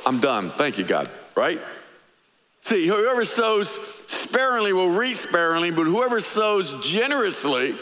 I'm 0.04 0.20
done. 0.20 0.50
Thank 0.50 0.78
you, 0.78 0.84
God, 0.84 1.08
right? 1.36 1.60
See, 2.66 2.88
whoever 2.88 3.24
sows 3.24 3.70
sparingly 4.08 4.72
will 4.72 4.90
reap 4.90 5.14
sparingly, 5.16 5.70
but 5.70 5.84
whoever 5.84 6.18
sows 6.18 6.84
generously, 6.84 7.76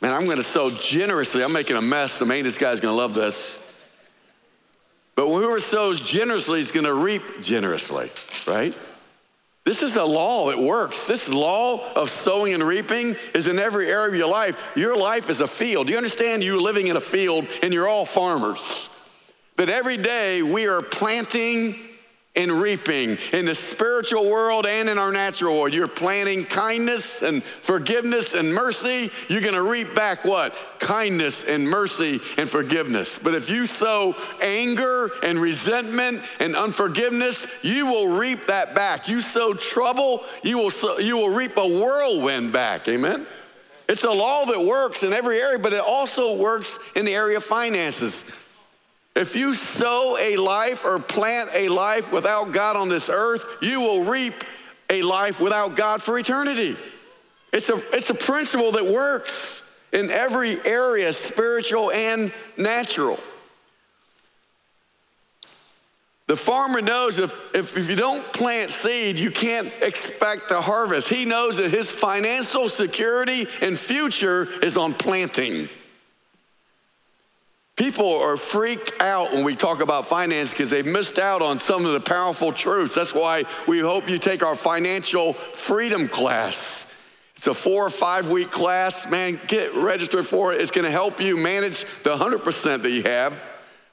Man, 0.00 0.12
I'm 0.12 0.24
going 0.24 0.36
to 0.36 0.44
sow 0.44 0.70
generously. 0.70 1.42
I'm 1.42 1.52
making 1.52 1.74
a 1.74 1.82
mess. 1.82 2.20
The 2.20 2.26
maintenance 2.26 2.58
guy's 2.58 2.78
going 2.78 2.92
to 2.92 2.96
love 2.96 3.12
this. 3.12 3.58
But 5.16 5.26
whoever 5.26 5.58
sows 5.58 6.00
generously 6.04 6.60
is 6.60 6.70
going 6.70 6.86
to 6.86 6.94
reap 6.94 7.22
generously, 7.42 8.08
right? 8.46 8.78
This 9.64 9.82
is 9.82 9.96
a 9.96 10.04
law 10.04 10.50
that 10.50 10.60
works. 10.60 11.08
This 11.08 11.28
law 11.28 11.92
of 11.94 12.08
sowing 12.08 12.54
and 12.54 12.62
reaping 12.62 13.16
is 13.34 13.48
in 13.48 13.58
every 13.58 13.88
area 13.88 14.06
of 14.06 14.14
your 14.14 14.28
life. 14.28 14.62
Your 14.76 14.96
life 14.96 15.28
is 15.28 15.40
a 15.40 15.48
field. 15.48 15.88
Do 15.88 15.92
you 15.92 15.98
understand? 15.98 16.44
You're 16.44 16.60
living 16.60 16.86
in 16.86 16.96
a 16.96 17.00
field 17.00 17.48
and 17.64 17.74
you're 17.74 17.88
all 17.88 18.06
farmers. 18.06 18.90
That 19.56 19.68
every 19.68 19.96
day 19.96 20.42
we 20.42 20.66
are 20.66 20.82
planting 20.82 21.76
and 22.36 22.52
reaping 22.52 23.16
in 23.32 23.46
the 23.46 23.54
spiritual 23.54 24.30
world 24.30 24.66
and 24.66 24.90
in 24.90 24.98
our 24.98 25.10
natural 25.10 25.58
world. 25.58 25.72
You're 25.72 25.88
planting 25.88 26.44
kindness 26.44 27.22
and 27.22 27.42
forgiveness 27.42 28.34
and 28.34 28.52
mercy. 28.52 29.10
You're 29.28 29.40
going 29.40 29.54
to 29.54 29.62
reap 29.62 29.94
back 29.94 30.24
what? 30.24 30.54
Kindness 30.78 31.44
and 31.44 31.68
mercy 31.68 32.20
and 32.36 32.48
forgiveness. 32.48 33.18
But 33.18 33.34
if 33.34 33.48
you 33.48 33.66
sow 33.66 34.14
anger 34.42 35.10
and 35.22 35.40
resentment 35.40 36.20
and 36.38 36.54
unforgiveness, 36.54 37.46
you 37.64 37.86
will 37.86 38.18
reap 38.18 38.48
that 38.48 38.74
back. 38.74 39.08
You 39.08 39.22
sow 39.22 39.54
trouble, 39.54 40.22
you 40.42 40.58
will, 40.58 40.70
sow, 40.70 40.98
you 40.98 41.16
will 41.16 41.34
reap 41.34 41.56
a 41.56 41.66
whirlwind 41.66 42.52
back. 42.52 42.86
Amen? 42.88 43.26
It's 43.88 44.04
a 44.04 44.10
law 44.10 44.44
that 44.44 44.60
works 44.60 45.04
in 45.04 45.14
every 45.14 45.40
area, 45.40 45.58
but 45.58 45.72
it 45.72 45.80
also 45.80 46.36
works 46.36 46.78
in 46.96 47.06
the 47.06 47.14
area 47.14 47.38
of 47.38 47.44
finances. 47.44 48.45
If 49.16 49.34
you 49.34 49.54
sow 49.54 50.18
a 50.20 50.36
life 50.36 50.84
or 50.84 50.98
plant 50.98 51.48
a 51.54 51.70
life 51.70 52.12
without 52.12 52.52
God 52.52 52.76
on 52.76 52.90
this 52.90 53.08
earth, 53.08 53.46
you 53.62 53.80
will 53.80 54.04
reap 54.04 54.34
a 54.90 55.02
life 55.02 55.40
without 55.40 55.74
God 55.74 56.02
for 56.02 56.18
eternity. 56.18 56.76
It's 57.50 57.70
a, 57.70 57.80
it's 57.96 58.10
a 58.10 58.14
principle 58.14 58.72
that 58.72 58.84
works 58.84 59.82
in 59.90 60.10
every 60.10 60.62
area, 60.66 61.14
spiritual 61.14 61.90
and 61.92 62.30
natural. 62.58 63.18
The 66.26 66.36
farmer 66.36 66.82
knows 66.82 67.18
if, 67.18 67.54
if, 67.54 67.74
if, 67.74 67.88
you 67.88 67.96
don't 67.96 68.22
plant 68.34 68.70
seed, 68.70 69.16
you 69.16 69.30
can't 69.30 69.72
expect 69.80 70.50
the 70.50 70.60
harvest. 70.60 71.08
He 71.08 71.24
knows 71.24 71.56
that 71.56 71.70
his 71.70 71.90
financial 71.90 72.68
security 72.68 73.46
and 73.62 73.78
future 73.78 74.46
is 74.62 74.76
on 74.76 74.92
planting. 74.92 75.70
People 77.76 78.14
are 78.14 78.38
freaked 78.38 78.92
out 79.00 79.32
when 79.32 79.44
we 79.44 79.54
talk 79.54 79.82
about 79.82 80.06
finance 80.06 80.50
because 80.50 80.70
they've 80.70 80.86
missed 80.86 81.18
out 81.18 81.42
on 81.42 81.58
some 81.58 81.84
of 81.84 81.92
the 81.92 82.00
powerful 82.00 82.50
truths. 82.50 82.94
That's 82.94 83.14
why 83.14 83.44
we 83.68 83.80
hope 83.80 84.08
you 84.08 84.18
take 84.18 84.42
our 84.42 84.56
financial 84.56 85.34
freedom 85.34 86.08
class. 86.08 86.86
It's 87.36 87.46
a 87.46 87.52
four 87.52 87.86
or 87.86 87.90
five 87.90 88.30
week 88.30 88.50
class. 88.50 89.10
Man, 89.10 89.38
get 89.46 89.74
registered 89.74 90.26
for 90.26 90.54
it. 90.54 90.60
It's 90.62 90.70
going 90.70 90.86
to 90.86 90.90
help 90.90 91.20
you 91.20 91.36
manage 91.36 91.84
the 92.02 92.16
100% 92.16 92.80
that 92.80 92.90
you 92.90 93.02
have 93.02 93.42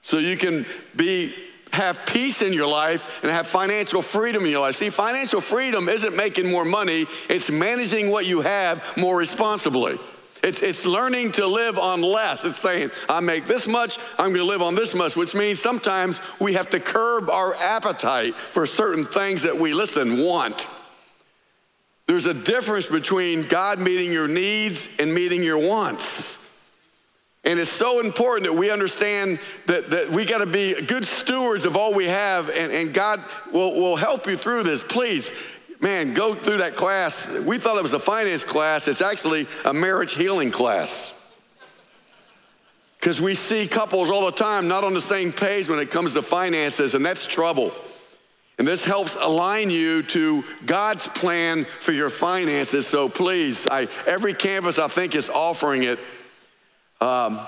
so 0.02 0.18
you 0.18 0.38
can 0.38 0.66
be 0.96 1.34
have 1.74 2.06
peace 2.06 2.42
in 2.42 2.54
your 2.54 2.68
life 2.68 3.22
and 3.24 3.32
have 3.32 3.48
financial 3.48 4.02
freedom 4.02 4.46
in 4.46 4.52
your 4.52 4.62
life. 4.62 4.76
See, 4.76 4.92
financial 4.92 5.42
freedom 5.42 5.90
isn't 5.90 6.16
making 6.16 6.50
more 6.50 6.64
money, 6.64 7.06
it's 7.30 7.50
managing 7.50 8.12
what 8.12 8.26
you 8.28 8.42
have 8.42 8.96
more 8.96 9.18
responsibly. 9.18 9.98
It's, 10.44 10.62
it's 10.62 10.86
learning 10.86 11.32
to 11.34 11.48
live 11.48 11.80
on 11.80 12.02
less. 12.02 12.44
It's 12.44 12.60
saying, 12.60 12.92
I 13.08 13.22
make 13.22 13.46
this 13.46 13.66
much, 13.66 13.98
I'm 14.20 14.34
to 14.34 14.44
live 14.44 14.62
on 14.62 14.76
this 14.76 14.94
much, 14.94 15.16
which 15.16 15.34
means 15.34 15.60
sometimes 15.60 16.20
we 16.40 16.54
have 16.54 16.70
to 16.72 16.82
curb 16.82 17.30
our 17.30 17.56
appetite 17.56 18.36
for 18.36 18.66
certain 18.66 19.06
things 19.06 19.44
that 19.44 19.58
we, 19.58 19.74
listen, 19.74 20.20
want. 20.20 20.68
There's 22.08 22.26
a 22.26 22.34
difference 22.34 22.88
between 22.88 23.48
God 23.48 23.80
meeting 23.80 24.12
your 24.12 24.28
needs 24.28 24.94
and 25.00 25.14
meeting 25.16 25.42
your 25.42 25.60
wants. 25.60 26.42
And 27.46 27.60
it's 27.60 27.70
so 27.70 28.00
important 28.00 28.50
that 28.50 28.58
we 28.58 28.72
understand 28.72 29.40
that, 29.66 29.90
that 29.92 30.10
we 30.10 30.26
got 30.26 30.38
to 30.38 30.46
be 30.46 30.82
good 30.82 31.06
stewards 31.06 31.66
of 31.66 31.76
all 31.76 31.94
we 31.94 32.06
have, 32.06 32.50
and, 32.50 32.72
and 32.72 32.94
God 32.94 33.22
will, 33.52 33.74
will 33.74 33.96
help 33.98 34.28
you 34.28 34.38
through 34.38 34.64
this. 34.64 34.82
Please 34.82 35.32
man, 35.84 36.14
go 36.14 36.34
through 36.34 36.60
that 36.60 36.76
class. 36.76 37.28
We 37.28 37.60
thought 37.60 37.76
it 37.76 37.84
was 37.84 37.94
a 37.94 38.00
finance 38.00 38.46
class, 38.46 38.88
it's 38.88 39.02
actually 39.02 39.46
a 39.66 39.74
marriage 39.74 40.16
healing 40.16 40.50
class. 40.50 41.20
Because 43.00 43.20
we 43.20 43.36
see 43.36 43.68
couples 43.68 44.10
all 44.10 44.26
the 44.26 44.32
time 44.32 44.70
not 44.70 44.86
on 44.86 44.94
the 44.94 45.02
same 45.02 45.34
page 45.34 45.68
when 45.68 45.80
it 45.80 45.92
comes 45.92 46.14
to 46.14 46.22
finances, 46.22 46.96
and 46.96 47.06
that's 47.06 47.26
trouble. 47.26 47.74
And 48.58 48.66
this 48.66 48.86
helps 48.86 49.16
align 49.16 49.70
you 49.70 50.04
to 50.04 50.46
God's 50.66 51.10
plan 51.10 51.66
for 51.66 51.92
your 51.92 52.10
finances. 52.10 52.88
So 52.88 53.10
please, 53.10 53.68
I, 53.68 53.88
every 54.08 54.34
campus 54.34 54.80
I 54.80 54.88
think 54.88 55.16
is 55.16 55.30
offering 55.30 55.84
it. 55.84 56.00
Um, 57.02 57.42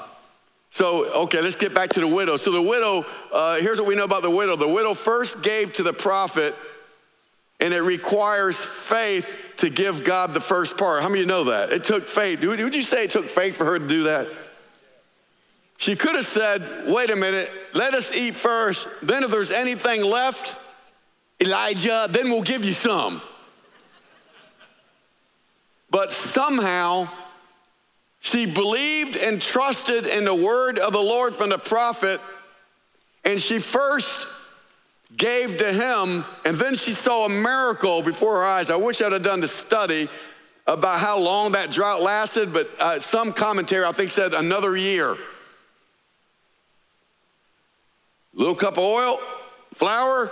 so, 0.71 1.05
okay, 1.23 1.41
let's 1.41 1.55
get 1.55 1.73
back 1.73 1.91
to 1.91 2.01
the 2.01 2.07
widow. 2.07 2.35
So, 2.35 2.51
the 2.51 2.61
widow, 2.61 3.05
uh, 3.31 3.61
here's 3.61 3.79
what 3.79 3.87
we 3.87 3.95
know 3.95 4.03
about 4.03 4.23
the 4.23 4.29
widow 4.29 4.57
the 4.57 4.67
widow 4.67 4.93
first 4.93 5.41
gave 5.41 5.71
to 5.73 5.83
the 5.83 5.93
prophet 5.93 6.53
And 7.59 7.73
it 7.73 7.81
requires 7.81 8.63
faith 8.63 9.53
to 9.57 9.69
give 9.69 10.03
God 10.03 10.33
the 10.33 10.41
first 10.41 10.77
part. 10.77 11.01
How 11.01 11.07
many 11.07 11.21
of 11.21 11.25
you 11.25 11.27
know 11.27 11.43
that? 11.45 11.71
It 11.71 11.83
took 11.83 12.05
faith. 12.05 12.43
Would 12.43 12.75
you 12.75 12.81
say 12.81 13.05
it 13.05 13.11
took 13.11 13.25
faith 13.25 13.55
for 13.55 13.65
her 13.65 13.79
to 13.79 13.87
do 13.87 14.03
that? 14.03 14.27
She 15.77 15.95
could 15.95 16.15
have 16.15 16.25
said, 16.25 16.87
wait 16.87 17.09
a 17.09 17.15
minute, 17.15 17.49
let 17.73 17.93
us 17.93 18.13
eat 18.13 18.35
first. 18.35 18.87
Then, 19.01 19.23
if 19.23 19.31
there's 19.31 19.51
anything 19.51 20.03
left, 20.03 20.55
Elijah, 21.41 22.07
then 22.09 22.29
we'll 22.29 22.43
give 22.43 22.63
you 22.63 22.73
some. 22.73 23.21
But 25.89 26.11
somehow, 26.13 27.07
she 28.19 28.45
believed 28.45 29.17
and 29.17 29.41
trusted 29.41 30.05
in 30.05 30.25
the 30.25 30.35
word 30.35 30.79
of 30.79 30.93
the 30.93 31.01
Lord 31.01 31.33
from 31.33 31.49
the 31.49 31.57
prophet, 31.57 32.19
and 33.23 33.41
she 33.41 33.59
first 33.59 34.27
gave 35.15 35.57
to 35.59 35.71
him, 35.71 36.25
and 36.43 36.57
then 36.57 36.75
she 36.75 36.91
saw 36.91 37.25
a 37.25 37.29
miracle 37.29 38.01
before 38.01 38.37
her 38.37 38.43
eyes. 38.43 38.69
I 38.69 38.75
wish 38.75 39.01
I'd 39.01 39.11
have 39.11 39.23
done 39.23 39.39
the 39.39 39.47
study 39.47 40.09
about 40.67 40.99
how 40.99 41.19
long 41.19 41.51
that 41.51 41.71
drought 41.71 42.01
lasted, 42.01 42.51
but 42.51 42.69
uh, 42.79 42.99
some 42.99 43.31
commentary 43.31 43.85
I 43.85 43.91
think 43.91 44.11
said 44.11 44.33
another 44.33 44.75
year. 44.75 45.15
Little 48.33 48.55
cup 48.55 48.73
of 48.73 48.83
oil, 48.83 49.19
flour, 49.73 50.29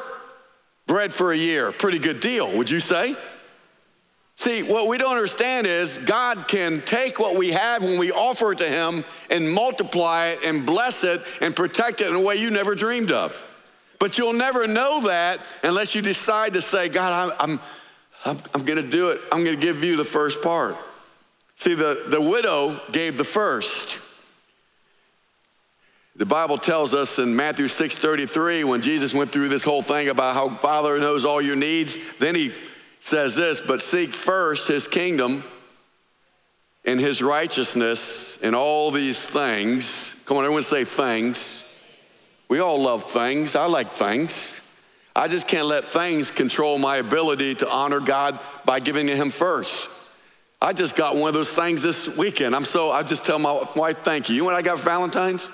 bread 0.87 1.13
for 1.13 1.31
a 1.31 1.37
year. 1.37 1.71
Pretty 1.71 1.99
good 1.99 2.19
deal, 2.19 2.57
would 2.57 2.69
you 2.69 2.79
say? 2.79 3.15
See, 4.35 4.63
what 4.63 4.87
we 4.87 4.97
don't 4.97 5.11
understand 5.11 5.67
is 5.67 5.99
God 5.99 6.47
can 6.47 6.81
take 6.81 7.19
what 7.19 7.37
we 7.37 7.51
have 7.51 7.83
when 7.83 7.99
we 7.99 8.11
offer 8.11 8.51
it 8.51 8.57
to 8.57 8.67
Him 8.67 9.05
and 9.29 9.49
multiply 9.49 10.29
it 10.29 10.39
and 10.43 10.65
bless 10.65 11.03
it 11.03 11.21
and 11.39 11.55
protect 11.55 12.01
it 12.01 12.07
in 12.07 12.15
a 12.15 12.19
way 12.19 12.35
you 12.35 12.49
never 12.49 12.73
dreamed 12.73 13.11
of. 13.11 13.52
But 14.03 14.17
you'll 14.17 14.33
never 14.33 14.67
know 14.67 15.03
that 15.03 15.39
unless 15.63 15.95
you 15.95 16.01
decide 16.01 16.55
to 16.55 16.61
say, 16.61 16.89
God, 16.89 17.33
I'm, 17.39 17.57
I'm, 18.25 18.37
I'm 18.53 18.65
going 18.65 18.83
to 18.83 18.89
do 18.89 19.11
it. 19.11 19.21
I'm 19.31 19.45
going 19.45 19.57
to 19.57 19.65
give 19.65 19.81
you 19.81 19.95
the 19.95 20.03
first 20.03 20.41
part. 20.41 20.75
See, 21.55 21.73
the, 21.73 22.07
the 22.09 22.19
widow 22.19 22.81
gave 22.91 23.15
the 23.15 23.23
first. 23.23 23.97
The 26.17 26.25
Bible 26.25 26.57
tells 26.57 26.93
us 26.93 27.17
in 27.17 27.33
Matthew 27.33 27.67
6:33 27.67 28.65
when 28.65 28.81
Jesus 28.81 29.13
went 29.13 29.31
through 29.31 29.47
this 29.47 29.63
whole 29.63 29.81
thing 29.81 30.09
about 30.09 30.35
how 30.35 30.49
Father 30.49 30.99
knows 30.99 31.23
all 31.23 31.41
your 31.41 31.55
needs, 31.55 31.97
then 32.17 32.35
he 32.35 32.51
says 32.99 33.37
this, 33.37 33.61
but 33.61 33.81
seek 33.81 34.09
first 34.09 34.67
his 34.67 34.85
kingdom 34.85 35.45
and 36.83 36.99
his 36.99 37.21
righteousness 37.21 38.37
and 38.43 38.53
all 38.53 38.91
these 38.91 39.25
things. 39.25 40.25
Come 40.27 40.35
on, 40.35 40.43
everyone 40.43 40.63
say 40.63 40.83
things. 40.83 41.62
We 42.53 42.59
all 42.59 42.79
love 42.79 43.03
things. 43.05 43.55
I 43.55 43.65
like 43.65 43.87
things. 43.87 44.61
I 45.15 45.27
just 45.27 45.47
can't 45.47 45.65
let 45.65 45.85
things 45.85 46.29
control 46.29 46.77
my 46.77 46.97
ability 46.97 47.55
to 47.55 47.67
honor 47.67 47.99
God 47.99 48.37
by 48.63 48.79
giving 48.79 49.07
to 49.07 49.15
him 49.15 49.31
first. 49.31 49.89
I 50.61 50.73
just 50.73 50.95
got 50.95 51.15
one 51.15 51.29
of 51.29 51.33
those 51.33 51.51
things 51.51 51.81
this 51.81 52.15
weekend. 52.15 52.55
I'm 52.55 52.65
so, 52.65 52.91
I 52.91 53.01
just 53.01 53.25
tell 53.25 53.39
my 53.39 53.65
wife, 53.75 54.03
thank 54.03 54.29
you. 54.29 54.35
You 54.35 54.41
know 54.41 54.45
what 54.45 54.53
I 54.53 54.61
got 54.61 54.79
Valentine's? 54.81 55.49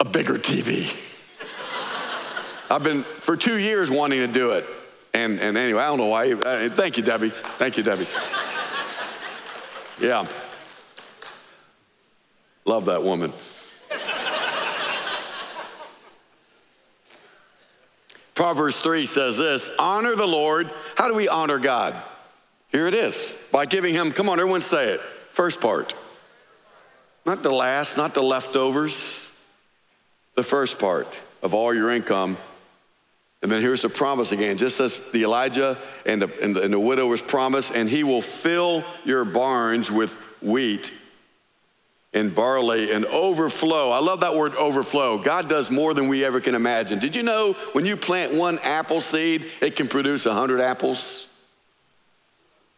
A 0.00 0.04
bigger 0.04 0.34
TV. 0.34 0.92
I've 2.68 2.82
been 2.82 3.04
for 3.04 3.36
two 3.36 3.56
years 3.56 3.88
wanting 3.88 4.18
to 4.18 4.26
do 4.26 4.50
it. 4.50 4.66
And, 5.14 5.38
and 5.38 5.56
anyway, 5.56 5.80
I 5.80 5.86
don't 5.86 5.98
know 5.98 6.06
why. 6.06 6.32
Uh, 6.32 6.68
thank 6.70 6.96
you, 6.96 7.04
Debbie. 7.04 7.30
Thank 7.30 7.76
you, 7.76 7.84
Debbie. 7.84 8.08
Yeah. 10.00 10.26
Love 12.64 12.86
that 12.86 13.04
woman. 13.04 13.32
Proverbs 18.34 18.80
3 18.80 19.06
says 19.06 19.38
this 19.38 19.70
honor 19.78 20.14
the 20.16 20.26
Lord. 20.26 20.70
How 20.96 21.08
do 21.08 21.14
we 21.14 21.28
honor 21.28 21.58
God? 21.58 21.94
Here 22.68 22.86
it 22.86 22.94
is 22.94 23.48
by 23.52 23.66
giving 23.66 23.94
him, 23.94 24.12
come 24.12 24.28
on, 24.28 24.40
everyone 24.40 24.60
say 24.60 24.90
it. 24.94 25.00
First 25.00 25.60
part. 25.60 25.94
Not 27.24 27.42
the 27.42 27.52
last, 27.52 27.96
not 27.96 28.14
the 28.14 28.22
leftovers, 28.22 29.30
the 30.34 30.42
first 30.42 30.78
part 30.78 31.08
of 31.42 31.54
all 31.54 31.72
your 31.72 31.90
income 31.90 32.36
and 33.44 33.52
then 33.52 33.60
here's 33.60 33.82
the 33.82 33.90
promise 33.90 34.32
again, 34.32 34.56
just 34.56 34.80
as 34.80 34.96
the 35.10 35.24
Elijah 35.24 35.76
and 36.06 36.22
the, 36.22 36.42
and 36.42 36.56
the, 36.56 36.62
and 36.62 36.72
the 36.72 37.24
promised, 37.28 37.74
and 37.74 37.90
he 37.90 38.02
will 38.02 38.22
fill 38.22 38.82
your 39.04 39.26
barns 39.26 39.90
with 39.90 40.14
wheat 40.40 40.90
and 42.14 42.34
barley 42.34 42.92
and 42.92 43.04
overflow. 43.06 43.90
I 43.90 43.98
love 43.98 44.20
that 44.20 44.34
word 44.34 44.54
overflow. 44.54 45.18
God 45.18 45.48
does 45.48 45.70
more 45.70 45.92
than 45.92 46.08
we 46.08 46.24
ever 46.24 46.40
can 46.40 46.54
imagine. 46.54 47.00
Did 47.00 47.14
you 47.14 47.22
know 47.22 47.54
when 47.72 47.84
you 47.84 47.96
plant 47.96 48.32
one 48.32 48.58
apple 48.60 49.00
seed, 49.00 49.44
it 49.60 49.76
can 49.76 49.88
produce 49.88 50.24
100 50.24 50.60
apples? 50.60 51.26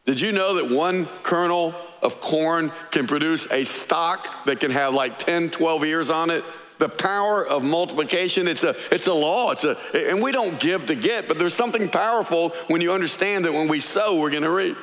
Did 0.07 0.20
you 0.20 0.33
know 0.33 0.55
that 0.55 0.75
one 0.75 1.07
kernel 1.22 1.75
of 2.03 2.20
corn 2.20 2.72
can 2.90 3.07
produce 3.07 3.51
a 3.51 3.64
stalk 3.64 4.44
that 4.46 4.61
can 4.61 4.70
have 4.70 4.94
like 4.94 5.18
10, 5.18 5.51
12 5.51 5.85
ears 5.85 6.11
on 6.11 6.31
it? 6.31 6.42
the 6.79 6.88
power 6.90 7.42
of 7.42 7.64
multiplication 7.64 8.46
it's 8.46 8.62
a 8.62 8.77
it's 8.92 9.07
a 9.07 9.14
law 9.14 9.51
it's 9.51 9.64
a 9.64 9.79
and 10.11 10.22
we 10.22 10.31
don't 10.31 10.61
give 10.61 10.87
to 10.87 10.94
get 10.94 11.27
but 11.27 11.38
there's 11.38 11.55
something 11.55 11.88
powerful 11.88 12.51
when 12.66 12.83
you 12.83 12.92
understand 12.92 13.46
that 13.46 13.53
when 13.55 13.66
we 13.66 13.81
sow 13.81 14.20
we're 14.20 14.29
to 14.29 14.51
reap 14.51 14.77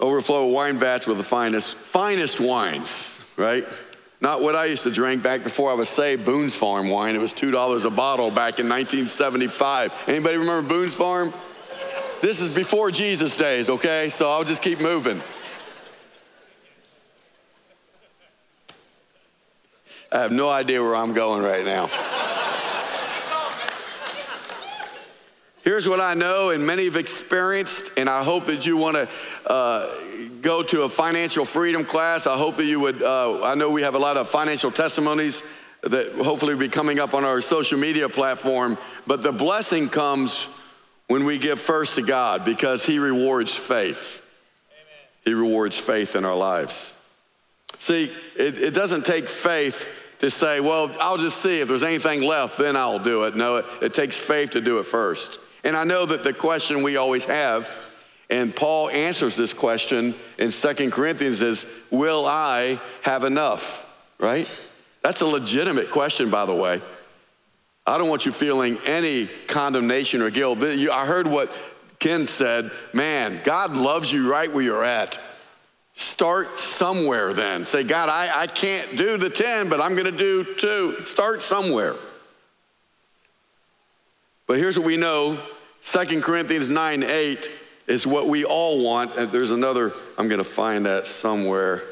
overflow 0.00 0.46
wine 0.46 0.78
vats 0.78 1.06
with 1.06 1.16
the 1.16 1.24
finest 1.24 1.76
finest 1.76 2.40
wines 2.40 3.32
right 3.36 3.66
not 4.20 4.42
what 4.42 4.56
I 4.56 4.64
used 4.64 4.82
to 4.82 4.90
drink 4.90 5.22
back 5.22 5.44
before 5.44 5.70
I 5.70 5.74
was 5.74 5.88
saved, 5.88 6.24
Boone's 6.24 6.56
Farm 6.56 6.88
wine. 6.88 7.14
It 7.14 7.20
was 7.20 7.32
$2 7.32 7.84
a 7.84 7.90
bottle 7.90 8.30
back 8.30 8.58
in 8.58 8.68
1975. 8.68 10.08
Anybody 10.08 10.38
remember 10.38 10.68
Boone's 10.68 10.94
Farm? 10.94 11.32
This 12.20 12.40
is 12.40 12.50
before 12.50 12.90
Jesus' 12.90 13.36
days, 13.36 13.68
okay? 13.68 14.08
So 14.08 14.28
I'll 14.28 14.42
just 14.42 14.60
keep 14.60 14.80
moving. 14.80 15.22
I 20.10 20.18
have 20.18 20.32
no 20.32 20.48
idea 20.48 20.82
where 20.82 20.96
I'm 20.96 21.12
going 21.12 21.44
right 21.44 21.64
now. 21.64 21.88
Here's 25.68 25.86
what 25.86 26.00
I 26.00 26.14
know, 26.14 26.48
and 26.48 26.66
many 26.66 26.86
have 26.86 26.96
experienced, 26.96 27.98
and 27.98 28.08
I 28.08 28.24
hope 28.24 28.46
that 28.46 28.64
you 28.64 28.78
want 28.78 28.96
to 28.96 29.06
uh, 29.44 29.94
go 30.40 30.62
to 30.62 30.84
a 30.84 30.88
financial 30.88 31.44
freedom 31.44 31.84
class. 31.84 32.26
I 32.26 32.38
hope 32.38 32.56
that 32.56 32.64
you 32.64 32.80
would. 32.80 33.02
Uh, 33.02 33.44
I 33.44 33.54
know 33.54 33.68
we 33.68 33.82
have 33.82 33.94
a 33.94 33.98
lot 33.98 34.16
of 34.16 34.30
financial 34.30 34.70
testimonies 34.70 35.42
that 35.82 36.12
hopefully 36.12 36.54
will 36.54 36.60
be 36.60 36.70
coming 36.70 36.98
up 36.98 37.12
on 37.12 37.22
our 37.22 37.42
social 37.42 37.78
media 37.78 38.08
platform, 38.08 38.78
but 39.06 39.20
the 39.20 39.30
blessing 39.30 39.90
comes 39.90 40.48
when 41.08 41.26
we 41.26 41.36
give 41.36 41.60
first 41.60 41.96
to 41.96 42.02
God 42.02 42.46
because 42.46 42.86
He 42.86 42.98
rewards 42.98 43.54
faith. 43.54 44.24
Amen. 44.70 44.86
He 45.26 45.34
rewards 45.34 45.76
faith 45.76 46.16
in 46.16 46.24
our 46.24 46.34
lives. 46.34 46.94
See, 47.78 48.10
it, 48.38 48.56
it 48.56 48.72
doesn't 48.72 49.04
take 49.04 49.28
faith 49.28 49.86
to 50.20 50.30
say, 50.30 50.60
well, 50.60 50.90
I'll 50.98 51.18
just 51.18 51.42
see 51.42 51.60
if 51.60 51.68
there's 51.68 51.82
anything 51.82 52.22
left, 52.22 52.56
then 52.56 52.74
I'll 52.74 52.98
do 52.98 53.24
it. 53.24 53.36
No, 53.36 53.56
it, 53.56 53.66
it 53.82 53.92
takes 53.92 54.16
faith 54.16 54.52
to 54.52 54.62
do 54.62 54.78
it 54.78 54.84
first. 54.84 55.40
And 55.64 55.76
I 55.76 55.84
know 55.84 56.06
that 56.06 56.24
the 56.24 56.32
question 56.32 56.82
we 56.82 56.96
always 56.96 57.24
have, 57.26 57.70
and 58.30 58.54
Paul 58.54 58.90
answers 58.90 59.36
this 59.36 59.52
question 59.52 60.14
in 60.38 60.50
Second 60.50 60.92
Corinthians 60.92 61.40
is, 61.40 61.66
will 61.90 62.26
I 62.26 62.78
have 63.02 63.24
enough? 63.24 63.86
Right? 64.18 64.48
That's 65.02 65.20
a 65.20 65.26
legitimate 65.26 65.90
question, 65.90 66.30
by 66.30 66.44
the 66.44 66.54
way. 66.54 66.82
I 67.86 67.96
don't 67.96 68.08
want 68.08 68.26
you 68.26 68.32
feeling 68.32 68.78
any 68.84 69.26
condemnation 69.46 70.20
or 70.20 70.30
guilt. 70.30 70.58
I 70.62 71.06
heard 71.06 71.26
what 71.26 71.50
Ken 71.98 72.26
said, 72.26 72.70
man, 72.92 73.40
God 73.44 73.76
loves 73.76 74.12
you 74.12 74.30
right 74.30 74.52
where 74.52 74.62
you're 74.62 74.84
at. 74.84 75.18
Start 75.94 76.60
somewhere 76.60 77.32
then. 77.32 77.64
Say, 77.64 77.82
God, 77.82 78.08
I, 78.08 78.42
I 78.42 78.46
can't 78.46 78.96
do 78.96 79.16
the 79.16 79.30
10, 79.30 79.68
but 79.68 79.80
I'm 79.80 79.94
going 79.94 80.04
to 80.04 80.16
do 80.16 80.44
two. 80.44 81.02
Start 81.02 81.42
somewhere. 81.42 81.96
But 84.48 84.56
here's 84.56 84.76
what 84.76 84.86
we 84.86 84.96
know 84.96 85.38
2 85.82 86.20
Corinthians 86.22 86.68
9 86.68 87.04
8 87.04 87.50
is 87.86 88.06
what 88.06 88.26
we 88.26 88.44
all 88.44 88.82
want. 88.82 89.14
And 89.14 89.30
there's 89.30 89.52
another, 89.52 89.92
I'm 90.16 90.26
going 90.26 90.38
to 90.40 90.44
find 90.44 90.86
that 90.86 91.06
somewhere. 91.06 91.82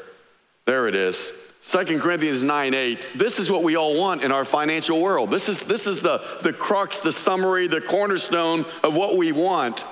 There 0.65 0.87
it 0.87 0.95
is. 0.95 1.31
2 1.69 1.99
Corinthians 1.99 2.43
9 2.43 2.73
8. 2.73 3.09
This 3.15 3.39
is 3.39 3.51
what 3.51 3.63
we 3.63 3.77
all 3.77 3.97
want 3.97 4.23
in 4.23 4.31
our 4.31 4.43
financial 4.43 4.99
world. 4.99 5.29
This 5.29 5.47
is, 5.47 5.63
this 5.63 5.85
is 5.87 6.01
the, 6.01 6.21
the 6.41 6.51
crux, 6.51 7.01
the 7.01 7.13
summary, 7.13 7.67
the 7.67 7.79
cornerstone 7.79 8.65
of 8.83 8.97
what 8.97 9.17
we 9.17 9.31
want. 9.31 9.85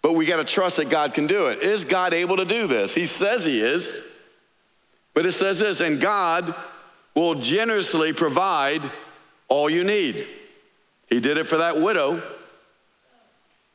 But 0.00 0.14
we 0.14 0.26
got 0.26 0.36
to 0.36 0.44
trust 0.44 0.78
that 0.78 0.90
God 0.90 1.12
can 1.12 1.26
do 1.26 1.48
it. 1.48 1.60
Is 1.60 1.84
God 1.84 2.14
able 2.14 2.38
to 2.38 2.44
do 2.44 2.66
this? 2.66 2.94
He 2.94 3.06
says 3.06 3.44
He 3.44 3.60
is. 3.60 4.02
But 5.12 5.26
it 5.26 5.32
says 5.32 5.58
this, 5.58 5.80
and 5.80 6.00
God 6.00 6.54
will 7.14 7.34
generously 7.34 8.12
provide 8.12 8.88
all 9.48 9.68
you 9.68 9.82
need. 9.82 10.26
He 11.08 11.20
did 11.20 11.38
it 11.38 11.44
for 11.44 11.58
that 11.58 11.80
widow. 11.80 12.22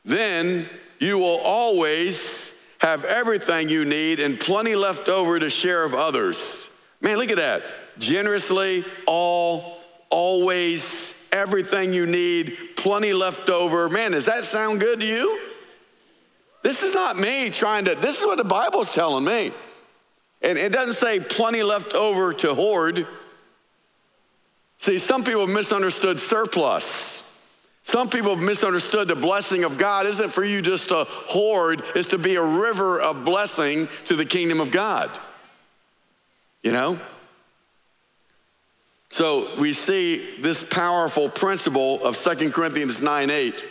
Then 0.04 0.68
you 0.98 1.18
will 1.18 1.38
always 1.38 2.52
have 2.78 3.04
everything 3.04 3.68
you 3.68 3.84
need 3.84 4.20
and 4.20 4.38
plenty 4.38 4.76
left 4.76 5.08
over 5.08 5.38
to 5.38 5.48
share 5.48 5.84
of 5.84 5.94
others. 5.94 6.70
Man, 7.00 7.16
look 7.16 7.30
at 7.30 7.36
that. 7.36 7.62
Generously, 7.98 8.84
all, 9.06 9.78
always, 10.10 11.28
everything 11.32 11.92
you 11.92 12.06
need, 12.06 12.56
plenty 12.76 13.12
left 13.12 13.50
over. 13.50 13.88
Man, 13.88 14.12
does 14.12 14.26
that 14.26 14.44
sound 14.44 14.80
good 14.80 15.00
to 15.00 15.06
you? 15.06 15.40
This 16.62 16.82
is 16.82 16.94
not 16.94 17.18
me 17.18 17.50
trying 17.50 17.86
to, 17.86 17.94
this 17.94 18.20
is 18.20 18.26
what 18.26 18.38
the 18.38 18.44
Bible's 18.44 18.92
telling 18.92 19.24
me. 19.24 19.52
And 20.42 20.58
it 20.58 20.72
doesn't 20.72 20.94
say 20.94 21.20
plenty 21.20 21.62
left 21.62 21.94
over 21.94 22.34
to 22.34 22.54
hoard. 22.54 23.06
See, 24.76 24.98
some 24.98 25.24
people 25.24 25.46
misunderstood 25.46 26.20
surplus. 26.20 27.23
Some 27.84 28.08
people 28.08 28.34
have 28.34 28.42
misunderstood 28.42 29.08
the 29.08 29.14
blessing 29.14 29.62
of 29.62 29.76
God 29.76 30.06
isn't 30.06 30.30
for 30.30 30.42
you 30.42 30.62
just 30.62 30.88
to 30.88 31.04
hoard, 31.04 31.84
it's 31.94 32.08
to 32.08 32.18
be 32.18 32.34
a 32.36 32.42
river 32.42 32.98
of 32.98 33.26
blessing 33.26 33.88
to 34.06 34.16
the 34.16 34.24
kingdom 34.24 34.58
of 34.58 34.70
God. 34.72 35.10
You 36.62 36.72
know? 36.72 36.98
So 39.10 39.46
we 39.60 39.74
see 39.74 40.40
this 40.40 40.64
powerful 40.64 41.28
principle 41.28 42.02
of 42.02 42.16
2 42.16 42.50
Corinthians 42.52 43.02
9 43.02 43.28
8. 43.30 43.64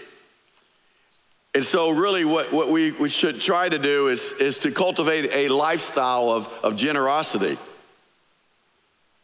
And 1.55 1.63
so, 1.63 1.89
really, 1.89 2.23
what, 2.23 2.53
what 2.53 2.69
we, 2.69 2.91
we 2.91 3.09
should 3.09 3.41
try 3.41 3.67
to 3.67 3.77
do 3.77 4.07
is, 4.07 4.33
is 4.33 4.59
to 4.59 4.71
cultivate 4.71 5.29
a 5.33 5.49
lifestyle 5.49 6.29
of, 6.29 6.47
of 6.63 6.75
generosity. 6.75 7.57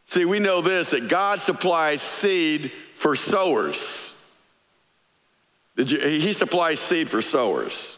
See, 0.04 0.24
we 0.24 0.40
know 0.40 0.60
this 0.60 0.90
that 0.90 1.08
God 1.08 1.40
supplies 1.40 2.02
seed 2.02 2.70
for 2.70 3.14
sowers. 3.14 4.19
He 5.88 6.32
supplies 6.32 6.80
seed 6.80 7.08
for 7.08 7.22
sowers. 7.22 7.96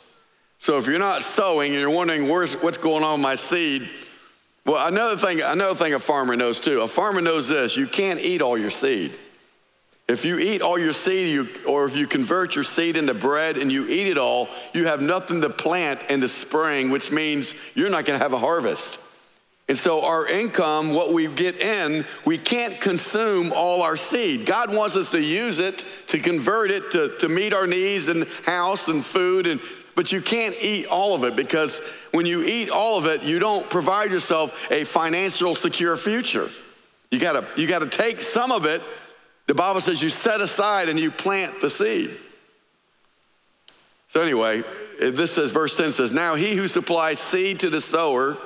So 0.58 0.78
if 0.78 0.86
you're 0.86 0.98
not 0.98 1.22
sowing 1.22 1.72
and 1.72 1.80
you're 1.80 1.90
wondering 1.90 2.28
what's 2.28 2.78
going 2.78 3.02
on 3.02 3.18
with 3.18 3.22
my 3.22 3.34
seed, 3.34 3.88
well, 4.64 4.86
another 4.86 5.16
thing, 5.16 5.40
another 5.42 5.74
thing 5.74 5.92
a 5.92 5.98
farmer 5.98 6.36
knows 6.36 6.60
too. 6.60 6.82
A 6.82 6.88
farmer 6.88 7.20
knows 7.20 7.48
this: 7.48 7.76
you 7.76 7.86
can't 7.86 8.20
eat 8.20 8.40
all 8.42 8.56
your 8.56 8.70
seed. 8.70 9.12
If 10.08 10.24
you 10.24 10.38
eat 10.38 10.62
all 10.62 10.78
your 10.78 10.92
seed, 10.92 11.30
you, 11.30 11.48
or 11.66 11.84
if 11.86 11.96
you 11.96 12.06
convert 12.06 12.54
your 12.54 12.64
seed 12.64 12.96
into 12.96 13.14
bread 13.14 13.56
and 13.56 13.72
you 13.72 13.88
eat 13.88 14.08
it 14.08 14.18
all, 14.18 14.48
you 14.74 14.86
have 14.86 15.00
nothing 15.00 15.40
to 15.40 15.50
plant 15.50 16.00
in 16.10 16.20
the 16.20 16.28
spring, 16.28 16.90
which 16.90 17.10
means 17.10 17.54
you're 17.74 17.88
not 17.88 18.04
going 18.04 18.18
to 18.18 18.22
have 18.22 18.32
a 18.32 18.38
harvest. 18.38 18.98
And 19.68 19.78
so, 19.78 20.04
our 20.04 20.26
income, 20.26 20.92
what 20.92 21.14
we 21.14 21.28
get 21.28 21.60
in, 21.60 22.04
we 22.26 22.36
can't 22.36 22.80
consume 22.80 23.52
all 23.52 23.82
our 23.82 23.96
seed. 23.96 24.44
God 24.44 24.74
wants 24.74 24.96
us 24.96 25.12
to 25.12 25.20
use 25.20 25.60
it 25.60 25.84
to 26.08 26.18
convert 26.18 26.70
it 26.70 26.90
to, 26.92 27.16
to 27.20 27.28
meet 27.28 27.52
our 27.54 27.66
needs 27.66 28.08
and 28.08 28.26
house 28.44 28.88
and 28.88 29.04
food 29.04 29.46
and 29.46 29.60
but 29.94 30.10
you 30.10 30.22
can't 30.22 30.54
eat 30.60 30.86
all 30.86 31.14
of 31.14 31.24
it 31.24 31.36
because 31.36 31.80
when 32.12 32.24
you 32.24 32.42
eat 32.42 32.70
all 32.70 32.96
of 32.96 33.06
it, 33.06 33.22
you 33.22 33.38
don't 33.38 33.68
provide 33.68 34.10
yourself 34.10 34.70
a 34.70 34.84
financial 34.84 35.54
secure 35.54 35.96
future. 35.96 36.48
You 37.10 37.18
gotta, 37.18 37.46
you 37.56 37.66
gotta 37.66 37.88
take 37.88 38.22
some 38.22 38.52
of 38.52 38.64
it. 38.64 38.80
The 39.48 39.54
Bible 39.54 39.82
says 39.82 40.02
you 40.02 40.08
set 40.08 40.40
aside 40.40 40.88
and 40.88 40.98
you 40.98 41.10
plant 41.10 41.60
the 41.60 41.68
seed. 41.68 42.10
So, 44.08 44.22
anyway, 44.22 44.62
this 44.98 45.32
says, 45.32 45.50
verse 45.50 45.76
10 45.76 45.92
says, 45.92 46.12
Now 46.12 46.36
he 46.36 46.56
who 46.56 46.68
supplies 46.68 47.18
seed 47.18 47.60
to 47.60 47.70
the 47.70 47.80
sower 47.80 48.36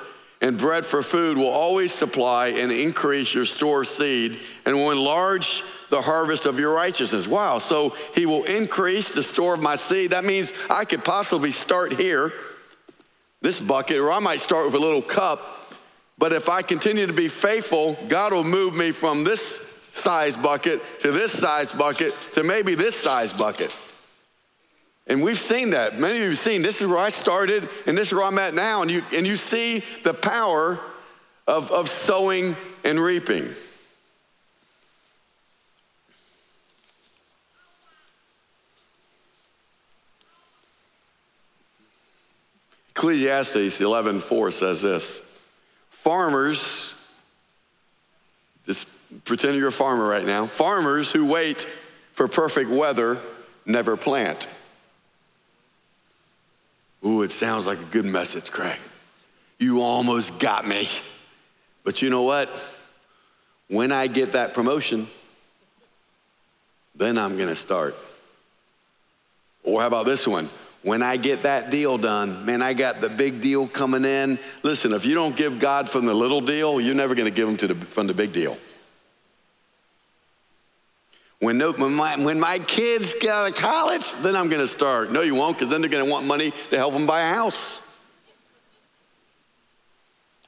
and 0.40 0.58
bread 0.58 0.84
for 0.84 1.02
food 1.02 1.38
will 1.38 1.48
always 1.48 1.92
supply 1.92 2.48
and 2.48 2.70
increase 2.70 3.34
your 3.34 3.46
store 3.46 3.82
of 3.82 3.88
seed 3.88 4.38
and 4.64 4.76
will 4.76 4.90
enlarge 4.90 5.62
the 5.88 6.02
harvest 6.02 6.46
of 6.46 6.58
your 6.58 6.74
righteousness. 6.74 7.26
Wow, 7.26 7.58
so 7.58 7.90
he 8.14 8.26
will 8.26 8.44
increase 8.44 9.12
the 9.12 9.22
store 9.22 9.54
of 9.54 9.62
my 9.62 9.76
seed. 9.76 10.10
That 10.10 10.24
means 10.24 10.52
I 10.68 10.84
could 10.84 11.04
possibly 11.04 11.52
start 11.52 11.92
here, 11.92 12.32
this 13.40 13.60
bucket, 13.60 13.98
or 13.98 14.12
I 14.12 14.18
might 14.18 14.40
start 14.40 14.66
with 14.66 14.74
a 14.74 14.78
little 14.78 15.02
cup. 15.02 15.74
But 16.18 16.32
if 16.32 16.48
I 16.48 16.62
continue 16.62 17.06
to 17.06 17.12
be 17.12 17.28
faithful, 17.28 17.96
God 18.08 18.32
will 18.32 18.44
move 18.44 18.74
me 18.74 18.90
from 18.90 19.24
this 19.24 19.74
size 19.82 20.36
bucket 20.36 20.82
to 21.00 21.12
this 21.12 21.32
size 21.32 21.72
bucket 21.72 22.12
to 22.32 22.42
maybe 22.42 22.74
this 22.74 22.96
size 22.96 23.32
bucket. 23.32 23.74
And 25.06 25.22
we've 25.22 25.38
seen 25.38 25.70
that. 25.70 25.98
Many 25.98 26.16
of 26.16 26.22
you 26.22 26.28
have 26.30 26.38
seen 26.38 26.62
this 26.62 26.82
is 26.82 26.88
where 26.88 26.98
I 26.98 27.10
started 27.10 27.68
and 27.86 27.96
this 27.96 28.08
is 28.08 28.14
where 28.14 28.24
I'm 28.24 28.38
at 28.38 28.54
now. 28.54 28.82
And 28.82 28.90
you, 28.90 29.02
and 29.12 29.26
you 29.26 29.36
see 29.36 29.84
the 30.02 30.14
power 30.14 30.78
of, 31.46 31.70
of 31.70 31.88
sowing 31.88 32.56
and 32.84 32.98
reaping. 32.98 33.54
Ecclesiastes 42.96 43.78
11:4 43.78 44.52
says 44.54 44.80
this. 44.80 45.22
Farmers, 45.90 46.94
just 48.64 48.86
pretend 49.24 49.58
you're 49.58 49.68
a 49.68 49.72
farmer 49.72 50.08
right 50.08 50.24
now. 50.24 50.46
Farmers 50.46 51.12
who 51.12 51.26
wait 51.26 51.66
for 52.14 52.26
perfect 52.26 52.70
weather 52.70 53.18
never 53.66 53.98
plant. 53.98 54.48
Ooh, 57.06 57.22
it 57.22 57.30
sounds 57.30 57.66
like 57.66 57.78
a 57.78 57.84
good 57.84 58.04
message, 58.04 58.50
Craig. 58.50 58.78
You 59.58 59.80
almost 59.80 60.38
got 60.38 60.66
me. 60.66 60.88
But 61.84 62.02
you 62.02 62.10
know 62.10 62.22
what? 62.22 62.50
When 63.68 63.92
I 63.92 64.08
get 64.08 64.32
that 64.32 64.52
promotion, 64.52 65.06
then 66.94 67.16
I'm 67.16 67.36
going 67.36 67.48
to 67.48 67.54
start. 67.54 67.94
Or 69.62 69.80
how 69.80 69.86
about 69.86 70.06
this 70.06 70.26
one? 70.26 70.50
when 70.86 71.02
I 71.02 71.16
get 71.16 71.42
that 71.42 71.70
deal 71.70 71.98
done, 71.98 72.46
man, 72.46 72.62
I 72.62 72.72
got 72.72 73.00
the 73.00 73.08
big 73.08 73.42
deal 73.42 73.66
coming 73.66 74.04
in. 74.04 74.38
Listen, 74.62 74.92
if 74.92 75.04
you 75.04 75.14
don't 75.14 75.34
give 75.34 75.58
God 75.58 75.90
from 75.90 76.06
the 76.06 76.14
little 76.14 76.40
deal, 76.40 76.80
you're 76.80 76.94
never 76.94 77.16
going 77.16 77.28
to 77.28 77.34
give 77.34 77.48
him 77.48 77.56
to 77.56 77.66
the, 77.66 77.74
from 77.74 78.06
the 78.06 78.14
big 78.14 78.32
deal. 78.32 78.56
When, 81.40 81.58
no, 81.58 81.72
when, 81.72 81.92
my, 81.92 82.16
when 82.16 82.40
my 82.40 82.58
kids 82.58 83.14
get 83.20 83.30
out 83.30 83.50
of 83.50 83.56
college, 83.56 84.10
then 84.22 84.34
I'm 84.34 84.48
going 84.48 84.62
to 84.62 84.68
start. 84.68 85.12
No, 85.12 85.20
you 85.20 85.34
won't, 85.34 85.58
because 85.58 85.70
then 85.70 85.82
they're 85.82 85.90
going 85.90 86.04
to 86.04 86.10
want 86.10 86.26
money 86.26 86.52
to 86.70 86.76
help 86.76 86.94
them 86.94 87.06
buy 87.06 87.20
a 87.20 87.34
house. 87.34 87.80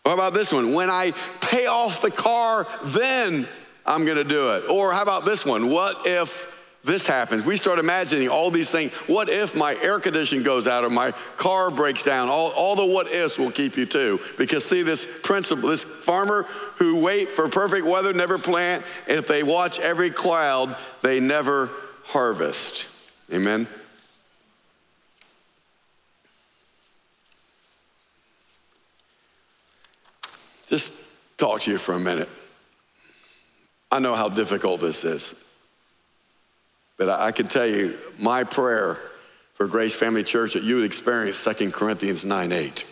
What 0.03 0.15
about 0.15 0.33
this 0.33 0.51
one? 0.53 0.73
When 0.73 0.89
I 0.89 1.13
pay 1.43 1.67
off 1.67 2.01
the 2.01 2.11
car, 2.11 2.67
then 2.83 3.47
I'm 3.85 4.07
going 4.07 4.17
to 4.17 4.25
do 4.25 4.55
it. 4.55 4.71
Or 4.71 4.93
how 4.93 5.03
about 5.03 5.27
this 5.27 5.45
one? 5.45 5.69
What 5.69 6.07
if 6.07 6.58
this 6.85 7.07
happens. 7.07 7.45
We 7.45 7.57
start 7.57 7.79
imagining 7.79 8.29
all 8.29 8.51
these 8.51 8.71
things. 8.71 8.93
What 9.09 9.29
if 9.29 9.55
my 9.55 9.77
air 9.77 9.99
conditioning 9.99 10.45
goes 10.45 10.69
out 10.69 10.85
or 10.85 10.91
my 10.91 11.13
car 11.37 11.71
breaks 11.71 12.05
down? 12.05 12.29
All, 12.29 12.51
all 12.53 12.77
the 12.77 12.87
what 12.87 13.09
ifs 13.13 13.39
will 13.39 13.51
keep 13.51 13.77
you 13.77 13.85
too. 13.85 14.21
Because 14.39 14.65
see, 14.65 14.83
this 14.83 15.07
principle, 15.23 15.71
this 15.71 15.85
farmer 15.85 16.45
who 16.77 17.01
wait 17.01 17.29
for 17.29 17.49
perfect 17.49 17.85
weather 17.85 18.13
never 18.13 18.39
plant, 18.39 18.85
and 19.09 19.19
if 19.19 19.27
they 19.27 19.43
watch 19.43 19.81
every 19.81 20.11
cloud, 20.11 20.77
they 21.03 21.21
never 21.21 21.69
harvest. 22.05 22.87
Amen. 23.33 23.67
Just 30.69 30.93
talk 31.39 31.63
to 31.63 31.73
you 31.73 31.79
for 31.79 31.95
a 31.95 31.99
minute. 31.99 32.29
I 33.91 33.99
know 33.99 34.15
how 34.15 34.29
difficult 34.29 34.81
this 34.81 35.05
is. 35.05 35.35
But 36.99 37.09
I 37.09 37.31
can 37.31 37.49
tell 37.49 37.67
you, 37.67 37.97
my 38.19 38.45
prayer 38.45 38.99
for 39.55 39.67
Grace 39.67 39.95
Family 39.95 40.25
Church 40.25 40.53
that 40.53 40.65
you 40.65 40.77
would 40.77 40.85
experience 40.85 41.43
2 41.43 41.71
Corinthians 41.71 42.25
9 42.25 42.53
8. 42.53 42.85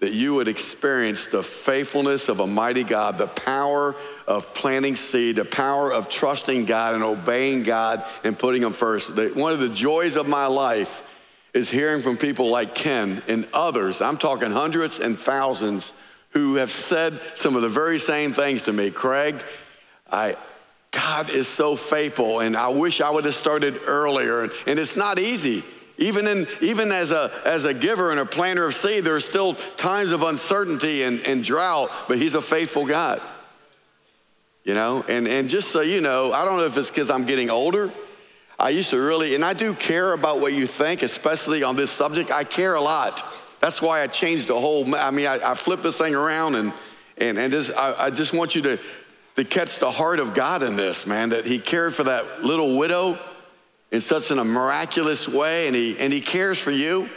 That 0.00 0.12
you 0.12 0.34
would 0.34 0.48
experience 0.48 1.26
the 1.26 1.42
faithfulness 1.42 2.28
of 2.28 2.40
a 2.40 2.46
mighty 2.46 2.82
God, 2.82 3.18
the 3.18 3.28
power 3.28 3.94
of 4.26 4.52
planting 4.54 4.96
seed, 4.96 5.36
the 5.36 5.44
power 5.44 5.92
of 5.92 6.08
trusting 6.08 6.64
God 6.64 6.94
and 6.94 7.04
obeying 7.04 7.62
God 7.62 8.04
and 8.24 8.36
putting 8.36 8.62
Him 8.62 8.72
first. 8.72 9.10
One 9.36 9.52
of 9.52 9.60
the 9.60 9.68
joys 9.68 10.16
of 10.16 10.26
my 10.26 10.46
life 10.46 11.08
is 11.54 11.70
hearing 11.70 12.02
from 12.02 12.16
people 12.16 12.50
like 12.50 12.74
Ken 12.74 13.22
and 13.28 13.46
others. 13.52 14.00
I'm 14.00 14.16
talking 14.16 14.50
hundreds 14.50 14.98
and 14.98 15.18
thousands 15.18 15.92
who 16.30 16.56
have 16.56 16.70
said 16.70 17.12
some 17.34 17.56
of 17.56 17.62
the 17.62 17.68
very 17.68 17.98
same 17.98 18.32
things 18.32 18.64
to 18.64 18.72
me. 18.72 18.90
Craig, 18.90 19.42
I, 20.10 20.36
God 20.92 21.30
is 21.30 21.48
so 21.48 21.74
faithful, 21.74 22.40
and 22.40 22.56
I 22.56 22.68
wish 22.68 23.00
I 23.00 23.10
would 23.10 23.24
have 23.24 23.34
started 23.34 23.80
earlier. 23.86 24.42
And, 24.42 24.78
it's 24.78 24.94
not 24.94 25.18
easy. 25.18 25.64
Even, 25.96 26.26
in, 26.26 26.46
even 26.60 26.92
as, 26.92 27.12
a, 27.12 27.30
as 27.44 27.64
a 27.64 27.72
giver 27.72 28.10
and 28.10 28.20
a 28.20 28.26
planter 28.26 28.66
of 28.66 28.74
seed, 28.74 29.04
there 29.04 29.16
are 29.16 29.20
still 29.20 29.54
times 29.54 30.12
of 30.12 30.22
uncertainty 30.22 31.02
and, 31.02 31.20
and 31.20 31.42
drought, 31.42 31.90
but 32.08 32.18
He's 32.18 32.34
a 32.34 32.42
faithful 32.42 32.86
God. 32.86 33.20
You 34.64 34.74
know, 34.74 35.04
and, 35.08 35.26
and 35.26 35.48
just 35.48 35.72
so 35.72 35.80
you 35.80 36.00
know, 36.00 36.32
I 36.32 36.44
don't 36.44 36.58
know 36.58 36.66
if 36.66 36.76
it's 36.76 36.90
because 36.90 37.10
I'm 37.10 37.24
getting 37.24 37.50
older. 37.50 37.90
I 38.58 38.68
used 38.68 38.90
to 38.90 39.00
really, 39.00 39.34
and 39.34 39.44
I 39.44 39.54
do 39.54 39.74
care 39.74 40.12
about 40.12 40.40
what 40.40 40.52
you 40.52 40.66
think, 40.66 41.02
especially 41.02 41.62
on 41.62 41.74
this 41.74 41.90
subject. 41.90 42.30
I 42.30 42.44
care 42.44 42.74
a 42.74 42.80
lot. 42.80 43.24
That's 43.60 43.80
why 43.80 44.02
I 44.02 44.06
changed 44.08 44.48
the 44.48 44.60
whole, 44.60 44.94
I 44.94 45.10
mean, 45.10 45.26
I, 45.26 45.52
I 45.52 45.54
flipped 45.54 45.82
this 45.82 45.96
thing 45.96 46.14
around 46.14 46.54
and, 46.54 46.72
and, 47.16 47.38
and 47.38 47.52
just, 47.52 47.72
I, 47.72 48.06
I 48.06 48.10
just 48.10 48.32
want 48.32 48.54
you 48.54 48.62
to 48.62 48.78
to 49.36 49.44
catch 49.44 49.78
the 49.78 49.90
heart 49.90 50.18
of 50.18 50.34
God 50.34 50.62
in 50.62 50.76
this, 50.76 51.06
man, 51.06 51.30
that 51.30 51.46
he 51.46 51.58
cared 51.58 51.94
for 51.94 52.04
that 52.04 52.44
little 52.44 52.76
widow 52.76 53.18
in 53.90 54.00
such 54.00 54.30
a 54.30 54.44
miraculous 54.44 55.28
way, 55.28 55.66
and 55.66 55.76
he, 55.76 55.98
and 55.98 56.12
he 56.12 56.20
cares 56.20 56.58
for 56.58 56.70
you. 56.70 57.08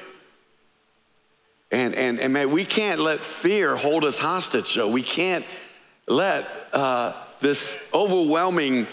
And, 1.72 1.96
and, 1.96 2.20
and 2.20 2.34
man, 2.34 2.52
we 2.52 2.64
can't 2.64 3.02
let 3.02 3.20
fear 3.20 3.76
hold 3.76 4.06
us 4.06 4.18
hostage, 4.18 4.76
though. 4.76 4.90
We 4.90 5.02
can't 5.02 5.46
let 6.08 6.48
uh, 6.72 7.14
this 7.42 7.90
overwhelming 7.94 8.88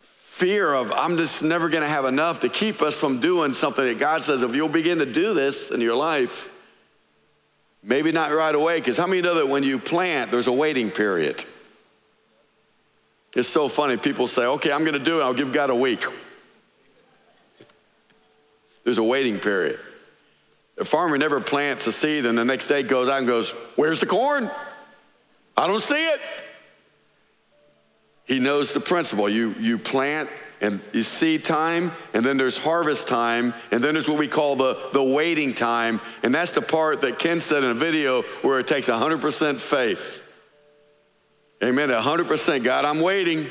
fear 0.00 0.72
of 0.72 0.90
I'm 0.90 1.18
just 1.18 1.42
never 1.42 1.68
going 1.68 1.82
to 1.82 1.88
have 1.88 2.04
enough 2.04 2.40
to 2.40 2.48
keep 2.48 2.82
us 2.82 2.94
from 2.94 3.20
doing 3.20 3.54
something 3.54 3.84
that 3.84 3.98
God 3.98 4.22
says 4.22 4.42
if 4.42 4.54
you'll 4.54 4.68
begin 4.68 4.98
to 4.98 5.06
do 5.06 5.34
this 5.34 5.70
in 5.70 5.80
your 5.80 5.94
life, 5.94 6.48
maybe 7.82 8.10
not 8.10 8.32
right 8.32 8.54
away, 8.54 8.78
because 8.78 8.96
how 8.96 9.06
many 9.06 9.22
know 9.22 9.36
that 9.36 9.48
when 9.48 9.62
you 9.62 9.78
plant, 9.78 10.30
there's 10.30 10.46
a 10.46 10.52
waiting 10.52 10.90
period? 10.90 11.44
It's 13.34 13.48
so 13.48 13.68
funny. 13.68 13.96
People 13.96 14.28
say, 14.28 14.44
okay, 14.44 14.72
I'm 14.72 14.82
going 14.82 14.92
to 14.92 14.98
do 14.98 15.20
it. 15.20 15.22
I'll 15.22 15.34
give 15.34 15.52
God 15.52 15.70
a 15.70 15.74
week. 15.74 16.04
There's 18.84 18.98
a 18.98 19.02
waiting 19.02 19.38
period. 19.38 19.78
The 20.76 20.84
farmer 20.84 21.16
never 21.16 21.40
plants 21.40 21.86
a 21.86 21.92
seed 21.92 22.26
and 22.26 22.36
the 22.36 22.44
next 22.44 22.66
day 22.66 22.82
goes 22.82 23.08
out 23.08 23.18
and 23.18 23.26
goes, 23.26 23.50
Where's 23.76 24.00
the 24.00 24.06
corn? 24.06 24.50
I 25.56 25.66
don't 25.66 25.82
see 25.82 26.08
it. 26.08 26.20
He 28.24 28.40
knows 28.40 28.72
the 28.72 28.80
principle. 28.80 29.28
You, 29.28 29.54
you 29.60 29.78
plant 29.78 30.28
and 30.60 30.80
you 30.92 31.02
seed 31.02 31.44
time, 31.44 31.90
and 32.14 32.24
then 32.24 32.36
there's 32.36 32.56
harvest 32.56 33.08
time, 33.08 33.52
and 33.72 33.82
then 33.82 33.94
there's 33.94 34.08
what 34.08 34.18
we 34.18 34.28
call 34.28 34.54
the, 34.54 34.78
the 34.92 35.02
waiting 35.02 35.54
time. 35.54 36.00
And 36.22 36.32
that's 36.32 36.52
the 36.52 36.62
part 36.62 37.00
that 37.00 37.18
Ken 37.18 37.40
said 37.40 37.64
in 37.64 37.70
a 37.70 37.74
video 37.74 38.22
where 38.42 38.60
it 38.60 38.68
takes 38.68 38.88
100% 38.88 39.56
faith. 39.56 40.21
Amen. 41.62 41.90
100% 41.90 42.64
God, 42.64 42.84
I'm 42.84 43.00
waiting. 43.00 43.46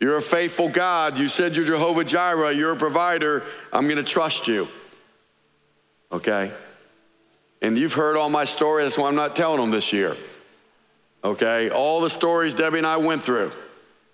You're 0.00 0.18
a 0.18 0.22
faithful 0.22 0.68
God. 0.68 1.18
You 1.18 1.28
said 1.28 1.56
you're 1.56 1.64
Jehovah 1.64 2.04
Jireh. 2.04 2.52
You're 2.52 2.72
a 2.72 2.76
provider. 2.76 3.42
I'm 3.72 3.84
going 3.84 3.96
to 3.96 4.04
trust 4.04 4.46
you. 4.46 4.68
Okay? 6.12 6.52
And 7.60 7.76
you've 7.76 7.94
heard 7.94 8.16
all 8.16 8.28
my 8.28 8.44
stories. 8.44 8.86
That's 8.86 8.98
why 8.98 9.08
I'm 9.08 9.14
not 9.16 9.34
telling 9.34 9.60
them 9.60 9.70
this 9.70 9.92
year. 9.92 10.16
Okay? 11.24 11.70
All 11.70 12.00
the 12.00 12.10
stories 12.10 12.54
Debbie 12.54 12.78
and 12.78 12.86
I 12.86 12.98
went 12.98 13.22
through 13.22 13.50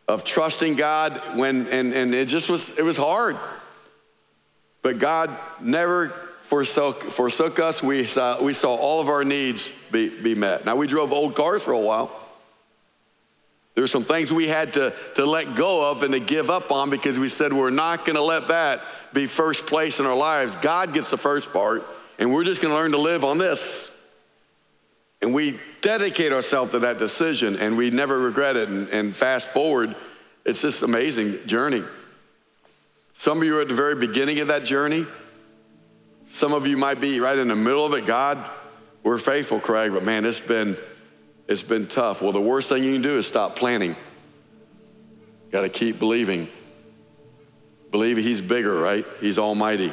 of 0.08 0.24
trusting 0.24 0.76
God 0.76 1.20
when, 1.36 1.66
and, 1.68 1.92
and 1.92 2.14
it 2.14 2.26
just 2.26 2.48
was, 2.48 2.78
it 2.78 2.82
was 2.82 2.96
hard. 2.96 3.36
But 4.82 4.98
God 4.98 5.30
never 5.60 6.08
forsook, 6.40 7.02
forsook 7.02 7.58
us. 7.58 7.82
We 7.82 8.06
saw, 8.06 8.42
we 8.42 8.54
saw 8.54 8.74
all 8.74 9.00
of 9.00 9.08
our 9.08 9.24
needs 9.24 9.72
be, 9.92 10.08
be 10.08 10.34
met. 10.34 10.64
Now, 10.64 10.76
we 10.76 10.86
drove 10.86 11.12
old 11.12 11.34
cars 11.34 11.62
for 11.62 11.72
a 11.72 11.78
while. 11.78 12.10
There 13.74 13.82
were 13.82 13.88
some 13.88 14.04
things 14.04 14.32
we 14.32 14.48
had 14.48 14.72
to, 14.74 14.92
to 15.14 15.24
let 15.24 15.54
go 15.54 15.90
of 15.90 16.02
and 16.02 16.12
to 16.12 16.20
give 16.20 16.50
up 16.50 16.72
on 16.72 16.90
because 16.90 17.18
we 17.18 17.28
said 17.28 17.52
we're 17.52 17.70
not 17.70 18.04
going 18.04 18.16
to 18.16 18.22
let 18.22 18.48
that 18.48 18.82
be 19.12 19.26
first 19.26 19.66
place 19.66 20.00
in 20.00 20.06
our 20.06 20.16
lives. 20.16 20.56
God 20.56 20.92
gets 20.92 21.10
the 21.10 21.16
first 21.16 21.52
part, 21.52 21.84
and 22.18 22.32
we're 22.32 22.44
just 22.44 22.60
going 22.60 22.72
to 22.72 22.78
learn 22.78 22.92
to 22.92 22.98
live 22.98 23.24
on 23.24 23.38
this. 23.38 23.96
And 25.22 25.34
we 25.34 25.58
dedicate 25.82 26.32
ourselves 26.32 26.72
to 26.72 26.80
that 26.80 26.98
decision, 26.98 27.56
and 27.56 27.76
we 27.76 27.90
never 27.90 28.18
regret 28.18 28.56
it. 28.56 28.68
And, 28.68 28.88
and 28.88 29.14
fast 29.14 29.48
forward, 29.48 29.94
it's 30.44 30.62
this 30.62 30.82
amazing 30.82 31.46
journey. 31.46 31.84
Some 33.14 33.38
of 33.38 33.44
you 33.44 33.58
are 33.58 33.60
at 33.60 33.68
the 33.68 33.74
very 33.74 33.94
beginning 33.94 34.40
of 34.40 34.48
that 34.48 34.64
journey. 34.64 35.06
Some 36.26 36.54
of 36.54 36.66
you 36.66 36.76
might 36.76 37.00
be 37.00 37.20
right 37.20 37.36
in 37.36 37.48
the 37.48 37.56
middle 37.56 37.84
of 37.84 37.92
it. 37.94 38.06
God, 38.06 38.38
we're 39.02 39.18
faithful, 39.18 39.60
Craig, 39.60 39.92
but 39.92 40.02
man, 40.02 40.24
it's 40.24 40.40
been 40.40 40.76
it's 41.50 41.64
been 41.64 41.88
tough. 41.88 42.22
Well, 42.22 42.30
the 42.30 42.40
worst 42.40 42.68
thing 42.68 42.84
you 42.84 42.92
can 42.92 43.02
do 43.02 43.18
is 43.18 43.26
stop 43.26 43.56
planning. 43.56 43.96
Got 45.50 45.62
to 45.62 45.68
keep 45.68 45.98
believing. 45.98 46.46
Believe 47.90 48.16
He's 48.18 48.40
bigger, 48.40 48.72
right? 48.72 49.04
He's 49.20 49.36
Almighty. 49.36 49.92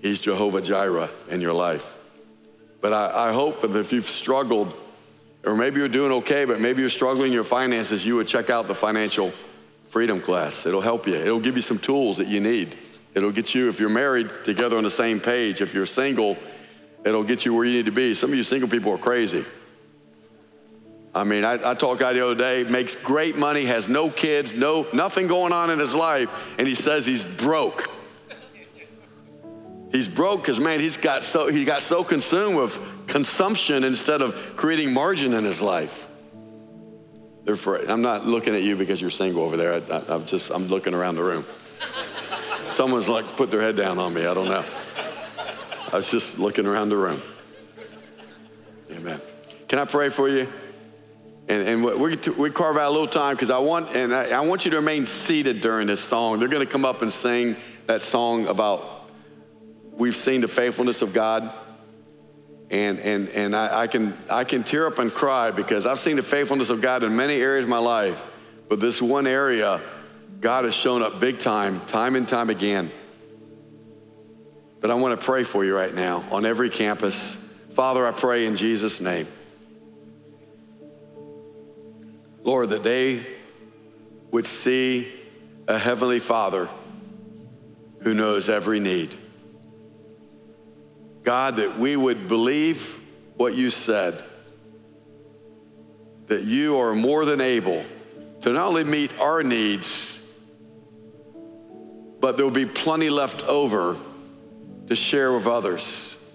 He's 0.00 0.18
Jehovah 0.18 0.62
Jireh 0.62 1.10
in 1.28 1.42
your 1.42 1.52
life. 1.52 1.96
But 2.80 2.94
I, 2.94 3.28
I 3.28 3.32
hope 3.32 3.60
that 3.60 3.76
if 3.76 3.92
you've 3.92 4.06
struggled, 4.06 4.72
or 5.44 5.54
maybe 5.54 5.78
you're 5.78 5.88
doing 5.88 6.12
okay, 6.12 6.46
but 6.46 6.58
maybe 6.58 6.80
you're 6.80 6.88
struggling 6.88 7.26
in 7.26 7.32
your 7.34 7.44
finances, 7.44 8.06
you 8.06 8.16
would 8.16 8.28
check 8.28 8.48
out 8.48 8.66
the 8.66 8.74
financial 8.74 9.32
freedom 9.86 10.22
class. 10.22 10.64
It'll 10.64 10.80
help 10.80 11.06
you, 11.06 11.16
it'll 11.16 11.40
give 11.40 11.56
you 11.56 11.62
some 11.62 11.78
tools 11.78 12.16
that 12.16 12.28
you 12.28 12.40
need. 12.40 12.74
It'll 13.14 13.32
get 13.32 13.54
you, 13.54 13.68
if 13.68 13.78
you're 13.78 13.90
married, 13.90 14.30
together 14.44 14.78
on 14.78 14.84
the 14.84 14.90
same 14.90 15.20
page. 15.20 15.60
If 15.60 15.74
you're 15.74 15.86
single, 15.86 16.38
it'll 17.04 17.24
get 17.24 17.44
you 17.44 17.52
where 17.54 17.64
you 17.64 17.72
need 17.72 17.86
to 17.86 17.92
be. 17.92 18.14
Some 18.14 18.30
of 18.30 18.36
you 18.36 18.42
single 18.42 18.70
people 18.70 18.92
are 18.92 18.98
crazy. 18.98 19.44
I 21.18 21.24
mean, 21.24 21.44
I, 21.44 21.54
I 21.54 21.74
talked 21.74 21.98
to 21.98 22.04
guy 22.04 22.12
the 22.12 22.24
other 22.24 22.36
day, 22.36 22.64
makes 22.70 22.94
great 22.94 23.36
money, 23.36 23.64
has 23.64 23.88
no 23.88 24.08
kids, 24.08 24.54
no 24.54 24.86
nothing 24.92 25.26
going 25.26 25.52
on 25.52 25.68
in 25.70 25.80
his 25.80 25.94
life, 25.94 26.54
and 26.58 26.66
he 26.66 26.76
says 26.76 27.04
he's 27.04 27.26
broke. 27.26 27.90
He's 29.90 30.06
broke 30.06 30.42
because 30.42 30.60
man, 30.60 30.78
he's 30.78 30.96
got 30.96 31.24
so 31.24 31.48
he 31.48 31.64
got 31.64 31.82
so 31.82 32.04
consumed 32.04 32.56
with 32.56 32.80
consumption 33.08 33.82
instead 33.82 34.22
of 34.22 34.56
creating 34.56 34.94
margin 34.94 35.34
in 35.34 35.44
his 35.44 35.60
life. 35.60 36.06
I'm 37.48 38.02
not 38.02 38.26
looking 38.26 38.54
at 38.54 38.62
you 38.62 38.76
because 38.76 39.00
you're 39.00 39.10
single 39.10 39.42
over 39.42 39.56
there. 39.56 39.74
I, 39.74 40.14
am 40.14 40.26
just 40.26 40.50
I'm 40.50 40.68
looking 40.68 40.94
around 40.94 41.16
the 41.16 41.24
room. 41.24 41.44
Someone's 42.68 43.08
like 43.08 43.24
put 43.36 43.50
their 43.50 43.62
head 43.62 43.74
down 43.74 43.98
on 43.98 44.14
me. 44.14 44.26
I 44.26 44.34
don't 44.34 44.48
know. 44.48 44.64
I 45.92 45.96
was 45.96 46.10
just 46.10 46.38
looking 46.38 46.66
around 46.66 46.90
the 46.90 46.96
room. 46.96 47.22
Amen. 48.92 49.20
Can 49.66 49.78
I 49.78 49.84
pray 49.86 50.10
for 50.10 50.28
you? 50.28 50.46
And, 51.48 51.66
and 51.66 51.84
we, 51.84 52.16
we 52.32 52.50
carve 52.50 52.76
out 52.76 52.88
a 52.88 52.92
little 52.92 53.06
time 53.06 53.34
because 53.34 53.50
I 53.50 53.58
want, 53.58 53.96
and 53.96 54.14
I, 54.14 54.30
I, 54.30 54.40
want 54.40 54.66
you 54.66 54.70
to 54.72 54.76
remain 54.76 55.06
seated 55.06 55.62
during 55.62 55.86
this 55.86 56.00
song. 56.00 56.38
They're 56.38 56.48
going 56.48 56.64
to 56.64 56.70
come 56.70 56.84
up 56.84 57.00
and 57.00 57.10
sing 57.10 57.56
that 57.86 58.02
song 58.02 58.46
about 58.46 58.84
we've 59.92 60.14
seen 60.14 60.42
the 60.42 60.48
faithfulness 60.48 61.00
of 61.00 61.14
God. 61.14 61.50
And, 62.70 62.98
and, 62.98 63.30
and 63.30 63.56
I, 63.56 63.80
I, 63.80 63.86
can, 63.86 64.16
I 64.28 64.44
can 64.44 64.62
tear 64.62 64.86
up 64.86 64.98
and 64.98 65.10
cry 65.10 65.50
because 65.50 65.86
I've 65.86 65.98
seen 65.98 66.16
the 66.16 66.22
faithfulness 66.22 66.68
of 66.68 66.82
God 66.82 67.02
in 67.02 67.16
many 67.16 67.36
areas 67.36 67.64
of 67.64 67.70
my 67.70 67.78
life. 67.78 68.22
But 68.68 68.78
this 68.78 69.00
one 69.00 69.26
area, 69.26 69.80
God 70.42 70.66
has 70.66 70.74
shown 70.74 71.02
up 71.02 71.18
big 71.18 71.38
time, 71.38 71.80
time 71.86 72.14
and 72.14 72.28
time 72.28 72.50
again. 72.50 72.90
But 74.80 74.90
I 74.90 74.94
want 74.94 75.18
to 75.18 75.24
pray 75.24 75.44
for 75.44 75.64
you 75.64 75.74
right 75.74 75.94
now 75.94 76.24
on 76.30 76.44
every 76.44 76.68
campus. 76.68 77.58
Father, 77.72 78.06
I 78.06 78.12
pray 78.12 78.44
in 78.44 78.56
Jesus' 78.56 79.00
name 79.00 79.26
Lord, 82.48 82.70
that 82.70 82.82
they 82.82 83.20
would 84.30 84.46
see 84.46 85.06
a 85.66 85.76
Heavenly 85.76 86.18
Father 86.18 86.66
who 88.02 88.14
knows 88.14 88.48
every 88.48 88.80
need. 88.80 89.14
God, 91.24 91.56
that 91.56 91.76
we 91.76 91.94
would 91.94 92.26
believe 92.26 92.98
what 93.36 93.54
you 93.54 93.68
said, 93.68 94.24
that 96.28 96.44
you 96.44 96.78
are 96.78 96.94
more 96.94 97.26
than 97.26 97.42
able 97.42 97.84
to 98.40 98.52
not 98.54 98.68
only 98.68 98.84
meet 98.84 99.20
our 99.20 99.42
needs, 99.42 100.32
but 102.18 102.38
there 102.38 102.46
will 102.46 102.50
be 102.50 102.64
plenty 102.64 103.10
left 103.10 103.44
over 103.44 103.94
to 104.86 104.96
share 104.96 105.34
with 105.34 105.46
others. 105.46 106.34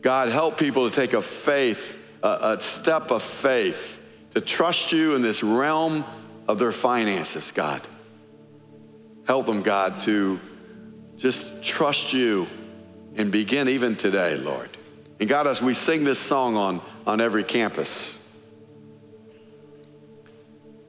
God, 0.00 0.30
help 0.30 0.56
people 0.56 0.88
to 0.88 0.96
take 0.96 1.12
a 1.12 1.20
faith, 1.20 1.98
a, 2.22 2.56
a 2.56 2.60
step 2.62 3.10
of 3.10 3.22
faith 3.22 3.98
to 4.34 4.40
trust 4.40 4.92
you 4.92 5.14
in 5.14 5.22
this 5.22 5.42
realm 5.42 6.04
of 6.48 6.58
their 6.58 6.72
finances, 6.72 7.52
God. 7.52 7.80
Help 9.26 9.46
them, 9.46 9.62
God, 9.62 10.00
to 10.02 10.40
just 11.16 11.64
trust 11.64 12.12
you 12.12 12.46
and 13.16 13.30
begin 13.30 13.68
even 13.68 13.94
today, 13.94 14.36
Lord. 14.36 14.70
And 15.20 15.28
God, 15.28 15.46
as 15.46 15.62
we 15.62 15.74
sing 15.74 16.04
this 16.04 16.18
song 16.18 16.56
on, 16.56 16.80
on 17.06 17.20
every 17.20 17.44
campus, 17.44 18.18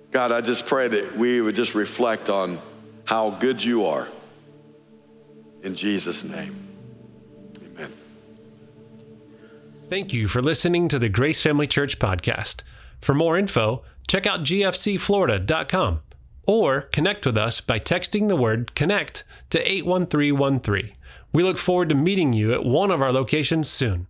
God, 0.10 0.32
I 0.32 0.42
just 0.42 0.66
pray 0.66 0.88
that 0.88 1.16
we 1.16 1.42
would 1.42 1.56
just 1.56 1.76
reflect 1.76 2.30
on 2.30 2.60
how 3.06 3.32
good 3.32 3.64
you 3.64 3.86
are. 3.86 4.08
In 5.64 5.76
Jesus' 5.76 6.24
name, 6.24 6.56
amen. 7.58 7.92
Thank 9.90 10.14
you 10.14 10.28
for 10.28 10.42
listening 10.42 10.88
to 10.90 11.00
the 11.00 11.10
Grace 11.10 11.42
Family 11.42 11.68
Church 11.68 12.00
podcast. 12.00 12.64
For 13.04 13.14
more 13.14 13.38
info, 13.38 13.84
check 14.08 14.26
out 14.26 14.44
gfcflorida.com 14.44 16.00
or 16.48 16.82
connect 16.84 17.26
with 17.26 17.38
us 17.38 17.60
by 17.60 17.78
texting 17.78 18.30
the 18.30 18.38
word 18.38 18.76
connect 18.76 19.26
to 19.50 19.60
81313. 19.60 20.96
We 21.34 21.44
look 21.44 21.58
forward 21.58 21.90
to 21.90 21.96
meeting 21.96 22.32
you 22.32 22.54
at 22.54 22.64
one 22.64 22.92
of 22.92 23.02
our 23.02 23.12
locations 23.12 23.70
soon. 23.70 24.08